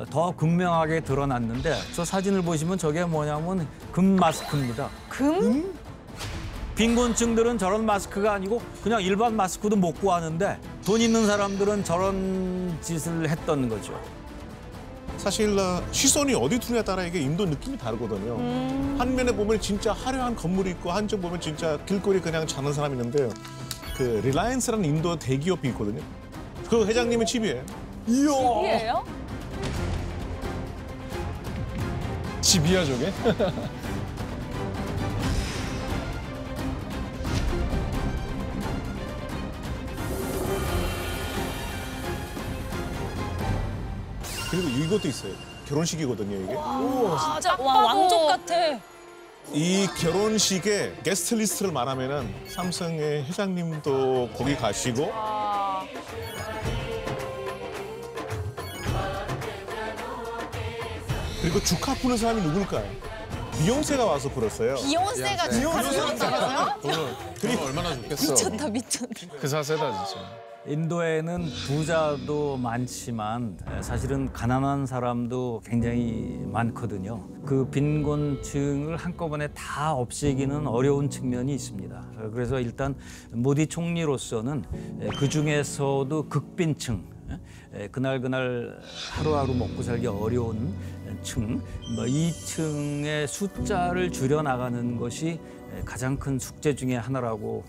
[0.10, 4.88] 더 극명하게 드러났는데 저 사진을 보시면 저게 뭐냐면 금 마스크입니다.
[5.10, 5.74] 금?
[6.76, 13.68] 빈곤층들은 저런 마스크가 아니고 그냥 일반 마스크도 못 구하는데 돈 있는 사람들은 저런 짓을 했던
[13.68, 14.00] 거죠.
[15.22, 18.38] 사실 어, 시선이 어디 두냐에 따라 이게 인도 느낌이 다르거든요.
[18.98, 23.30] 한 면에 보면 진짜 화려한 건물이 있고 한쪽 보면 진짜 길거리 그냥 자는 사람이 있는데
[23.96, 26.02] 그 리라이언스라는 인도 대기업이 있거든요.
[26.68, 27.64] 그 회장님의 집이에요.
[28.08, 29.04] 이에요?
[32.42, 33.14] 집이야 저게?
[44.52, 45.34] 그리고 이것도 있어요.
[45.68, 46.54] 결혼식이거든요, 이게.
[47.34, 48.80] 진짜 와 왕족 같아.
[49.54, 55.12] 이 결혼식에 게스트 리스트를 말하면은 삼성의 회장님도 거기 가시고
[61.42, 62.88] 그리고 축가 부른 사람이 누굴까요?
[63.58, 64.76] 비욘세가 와서 불렀어요.
[64.76, 66.80] 비욘세가 비욘세였어요?
[67.42, 68.34] 그럼 얼마나 좋겠어.
[68.34, 69.28] 미쳤다 미쳤다.
[69.40, 70.51] 그 사세다 진짜.
[70.68, 77.28] 인도에는 부자도 많지만 사실은 가난한 사람도 굉장히 많거든요.
[77.44, 82.06] 그 빈곤층을 한꺼번에 다 없애기는 어려운 측면이 있습니다.
[82.32, 82.96] 그래서 일단
[83.32, 84.64] 모디 총리로서는
[85.18, 87.06] 그 중에서도 극빈층,
[87.92, 88.80] 그날 그날
[89.14, 90.76] 하루하루 먹고 살기 어려운
[91.24, 91.60] 층,
[91.96, 95.40] 뭐이 층의 숫자를 줄여 나가는 것이
[95.86, 97.64] 가장 큰 숙제 중에 하나라고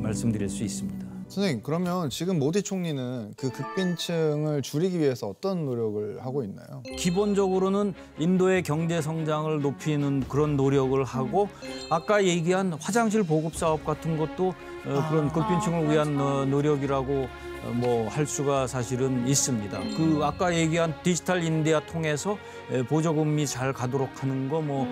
[0.00, 1.05] 말씀드릴 수 있습니다.
[1.36, 6.82] 선생님 그러면 지금 모디 총리는 그 극빈층을 줄이기 위해서 어떤 노력을 하고 있나요?
[6.96, 11.50] 기본적으로는 인도의 경제 성장을 높이는 그런 노력을 하고
[11.90, 14.54] 아까 얘기한 화장실 보급 사업 같은 것도
[14.86, 17.28] 어, 그런 극빈층을 위한 어, 노력이라고
[17.74, 19.78] 뭐 할 수가 사실은 있습니다.
[19.96, 22.38] 그 아까 얘기한 디지털 인디아 통해서
[22.70, 24.86] 에, 보조금이 잘 가도록 하는 거뭐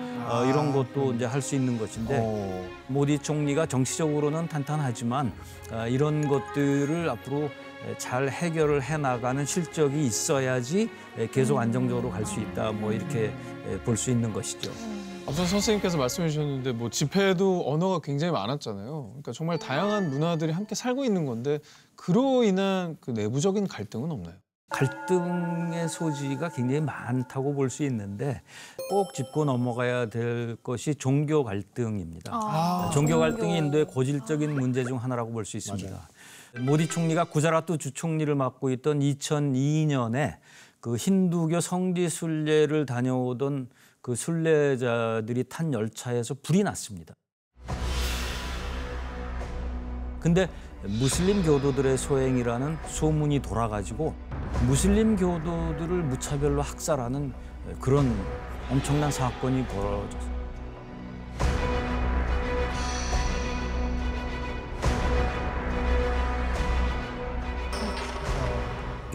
[0.47, 2.67] 이런 것도 이제 할 수 있는 것인데 어.
[2.87, 5.31] 모디 총리가 정치적으로는 탄탄하지만
[5.71, 7.49] 아, 이런 것들을 앞으로
[7.97, 10.89] 잘 해결을 해 나가는 실적이 있어야지
[11.31, 12.71] 계속 안정적으로 갈 수 있다.
[12.71, 13.31] 뭐 이렇게
[13.83, 14.71] 볼 수 있는 것이죠.
[15.27, 19.07] 앞서 선생님께서 말씀해 주셨는데 뭐 집회도 언어가 굉장히 많았잖아요.
[19.09, 21.59] 그러니까 정말 다양한 문화들이 함께 살고 있는 건데
[22.05, 24.35] 그로 인한 그 내부적인 갈등은 없나요?
[24.69, 28.41] 갈등의 소지가 굉장히 많다고 볼 수 있는데
[28.89, 32.31] 꼭 짚고 넘어가야 될 것이 종교 갈등입니다.
[32.33, 36.09] 아, 종교 갈등이 인도의 고질적인 문제 중 하나라고 볼 수 있습니다.
[36.61, 40.37] 모디 총리가 구자라트 주총리를 맡고 있던 2002년에
[40.79, 43.69] 그 힌두교 성지 순례를 다녀오던
[44.01, 47.15] 그 순례자들이 탄 열차에서 불이 났습니다.
[50.19, 50.49] 근데
[50.87, 54.13] 무슬림 교도들의 소행이라는 소문이 돌아가지고
[54.67, 57.33] 무슬림 교도들을 무차별로 학살하는
[57.79, 58.15] 그런
[58.69, 60.34] 엄청난 사건이 벌어졌어요.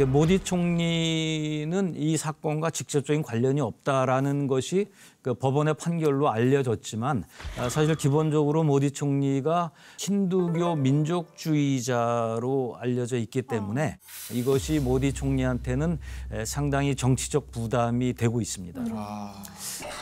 [0.05, 4.87] 모디 총리는 이 사건과 직접적인 관련이 없다라는 것이
[5.23, 7.25] 그 법원의 판결로 알려졌지만
[7.59, 13.99] 아, 사실 기본적으로 모디 총리가 힌두교 민족주의자로 알려져 있기 때문에
[14.33, 15.99] 이것이 모디 총리한테는
[16.33, 18.83] 에, 상당히 정치적 부담이 되고 있습니다.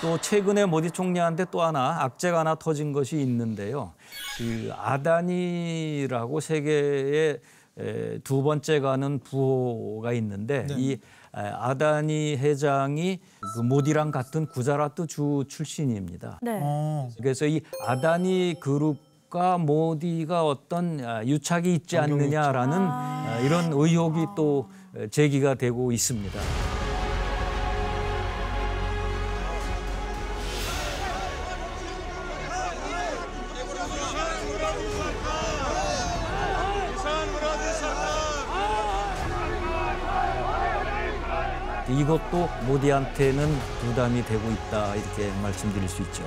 [0.01, 3.95] 또 최근에 모디 총리한테 또 하나 악재가 하나 터진 것이 있는데요.
[4.39, 7.41] 그 아다니라고 세계의
[7.79, 10.99] 에, 두 번째 가는 부호가 있는데 이 에,
[11.35, 13.21] 아다니 회장이
[13.55, 16.41] 그 모디랑 같은 구자라트 주 출신입니다.
[16.43, 16.61] 네.
[17.19, 24.69] 그래서 이 아다니 그룹과 모디가 어떤 아, 유착이 있지 않느냐라는 아, 이런 의혹이 또
[25.11, 26.41] 제기가 되고 있습니다.
[41.89, 43.49] 이것도 모디한테는
[43.81, 46.23] 부담이 되고 있다 이렇게 말씀드릴 수 있죠.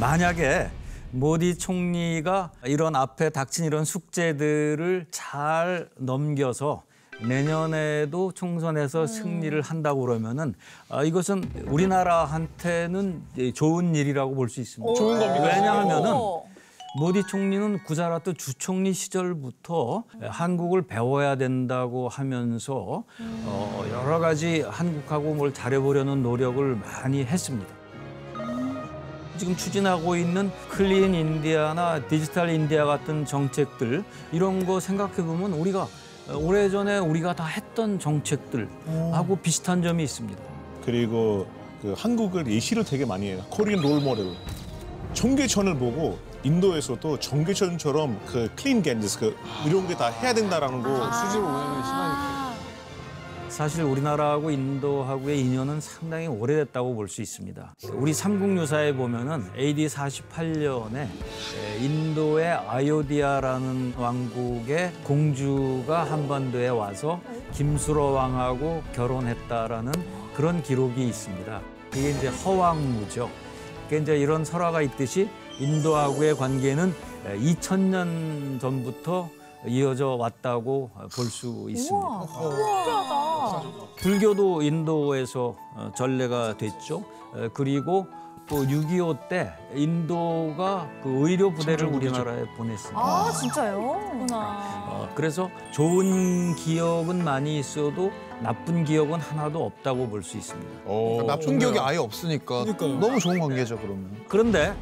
[0.00, 0.70] 만약에
[1.10, 6.82] 모디 총리가 이런 앞에 닥친 이런 숙제들을 잘 넘겨서
[7.22, 10.54] 내년에도 총선에서 승리를 한다고 그러면은
[10.88, 13.22] 아, 이것은 우리나라한테는
[13.54, 14.94] 좋은 일이라고 볼 수 있습니다.
[14.94, 15.44] 좋은 겁니다.
[15.44, 16.12] 왜냐하면은
[16.96, 26.22] 모디 총리는 구자라트 주총리 시절부터 한국을 배워야 된다고 하면서 어, 여러 가지 한국하고 뭘 잘해보려는
[26.22, 27.74] 노력을 많이 했습니다.
[29.36, 35.88] 지금 추진하고 있는 Clean India나 Digital India 같은 정책들 이런 거 생각해 보면 우리가
[36.32, 40.40] 오래전에 우리가 다 했던 정책들하고 비슷한 점이 있습니다.
[40.84, 41.48] 그리고
[41.82, 43.42] 그 한국을 예시를 되게 많이 해요.
[43.50, 44.26] Korean role model.
[45.12, 49.36] 청계천을 보고 인도에서도 청계천처럼 그 Clean Ganges 그
[49.66, 52.34] 이런 게 다 해야 된다라는 거 수질 오염이 심하니까.
[53.48, 57.74] 사실 우리나라하고 인도하고의 인연은 상당히 오래됐다고 볼 수 있습니다.
[57.92, 61.06] 우리 삼국유사에 보면은 AD 48년에
[61.80, 67.20] 인도의 아요디아라는 왕국의 공주가 한반도에 와서
[67.52, 69.92] 김수로 왕하고 결혼했다라는
[70.34, 71.60] 그런 기록이 있습니다.
[71.90, 73.30] 그게 이제 허왕무죠.
[73.88, 75.28] 그러니까 이제 이런 설화가 있듯이
[75.58, 76.94] 인도하고의 관계는
[77.26, 79.28] 2000년 전부터
[79.66, 82.26] 이어져 왔다고 볼 수 있습니다.
[83.96, 87.02] 불교도 인도에서 어, 전례가 됐죠.
[87.36, 88.06] 에, 그리고
[88.46, 93.00] 또 6.25 때 인도가 그 의료 부대를 우리나라에 보냈습니다.
[93.00, 93.80] 아 진짜요?
[94.32, 98.10] 어, 그래서 좋은 기억은 많이 있어도
[98.42, 100.90] 나쁜 기억은 하나도 없다고 볼 수 있습니다.
[100.90, 101.58] 오, 나쁜 좋네요.
[101.60, 102.98] 기억이 아예 없으니까 그러니까요.
[102.98, 104.14] 너무 좋은 관계죠 그러면.
[104.28, 104.74] 그런데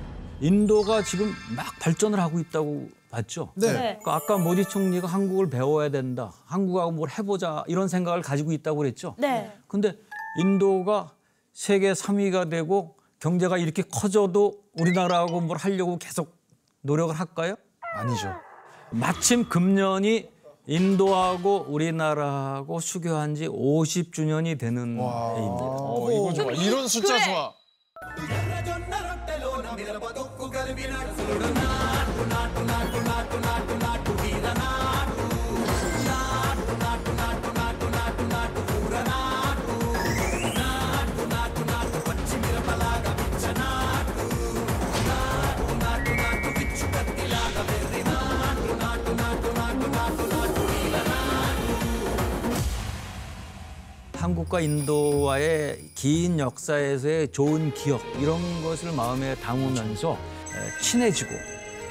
[0.42, 3.52] 인도가 지금 막 발전을 하고 있다고 봤죠.
[3.54, 3.72] 네.
[3.72, 9.14] 그러니까 아까 모디 총리가 한국을 배워야 된다, 한국하고 뭘 해보자 이런 생각을 가지고 있다고 그랬죠.
[9.18, 9.52] 네.
[9.68, 9.96] 근데
[10.38, 11.12] 인도가
[11.52, 16.36] 세계 3위가 되고 경제가 이렇게 커져도 우리나라하고 뭘 하려고 계속
[16.80, 17.54] 노력을 할까요?
[17.94, 18.34] 아니죠.
[18.90, 20.28] 마침 금년이
[20.66, 25.04] 인도하고 우리나라하고 수교한 지 50주년이 되는 해입니다.
[25.04, 26.52] 어, 이거 좋아.
[26.52, 27.52] 이런 숫자 좋아.
[30.54, 32.61] కలిపినట్లుడు నాటు నాటు
[54.22, 61.30] 한국과 인도와의 긴 역사에서의 좋은 기억 이런 것을 마음에 담으면서 에, 친해지고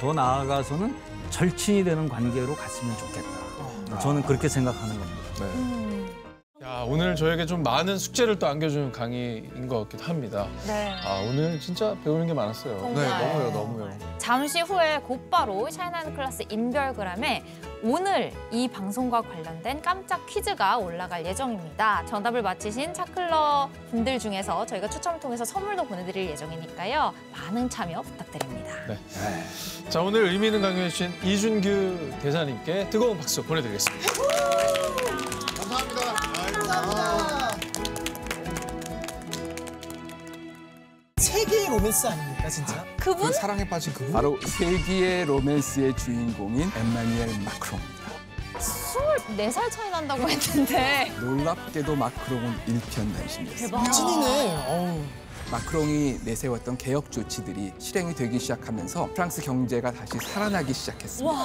[0.00, 0.96] 더 나아가서는
[1.28, 3.98] 절친이 되는 관계로 갔으면 좋겠다.
[4.00, 5.81] 저는 그렇게 생각하는 겁니다.
[6.82, 10.48] 야, 오늘 저에게 좀 많은 숙제를 또 안겨주는 강의인 것 같기도 합니다.
[10.66, 10.92] 네.
[11.04, 12.74] 아, 오늘 진짜 배우는 게 많았어요.
[12.92, 13.98] 네 너무요 너무요.
[14.18, 17.44] 잠시 후에 곧바로 샤이나는 클래스 인별그램에
[17.84, 22.04] 오늘 이 방송과 관련된 깜짝 퀴즈가 올라갈 예정입니다.
[22.06, 27.14] 정답을 맞히신 차클러 분들 중에서 저희가 추첨을 통해서 선물도 보내드릴 예정이니까요.
[27.32, 28.74] 많은 참여 부탁드립니다.
[29.88, 34.12] 자, 오늘 의미 있는 강의해주신 이준규 대사님께 뜨거운 박수 보내드리겠습니다.
[41.16, 42.84] 세계의 로맨스 아닙니까 진짜?
[42.98, 43.32] 그분?
[43.32, 44.12] 사랑에 빠진 그분.
[44.12, 48.02] 바로 세기의 로맨스의 주인공인 엠마뉴엘 마크롱입니다.
[48.58, 53.78] 24살 차이 난다고 했는데 놀랍게도 마크롱은 일편단심이었습니다.
[54.68, 55.00] 어우.
[55.50, 61.36] 마크롱이 내세웠던 개혁 조치들이 실행이 되기 시작하면서 프랑스 경제가 다시 살아나기 시작했습니다.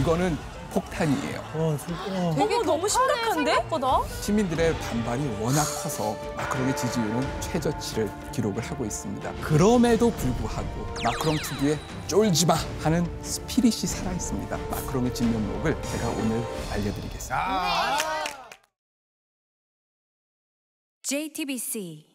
[0.00, 0.36] 이거는
[0.74, 1.40] 폭탄이에요.
[1.54, 2.34] 어, 저, 어.
[2.36, 3.52] 어머 너무 심각한데?
[3.52, 9.32] 생각보다 시민들의 반발이 워낙 커서 마크롱의 지지율은 최저치를 기록을 하고 있습니다.
[9.40, 14.56] 그럼에도 불구하고 마크롱 특유의 쫄지 마 하는 스피릿이 살아 있습니다.
[14.56, 17.98] 마크롱의 진면목을 제가 오늘 알려드리겠습니다.
[21.02, 22.13] JTBC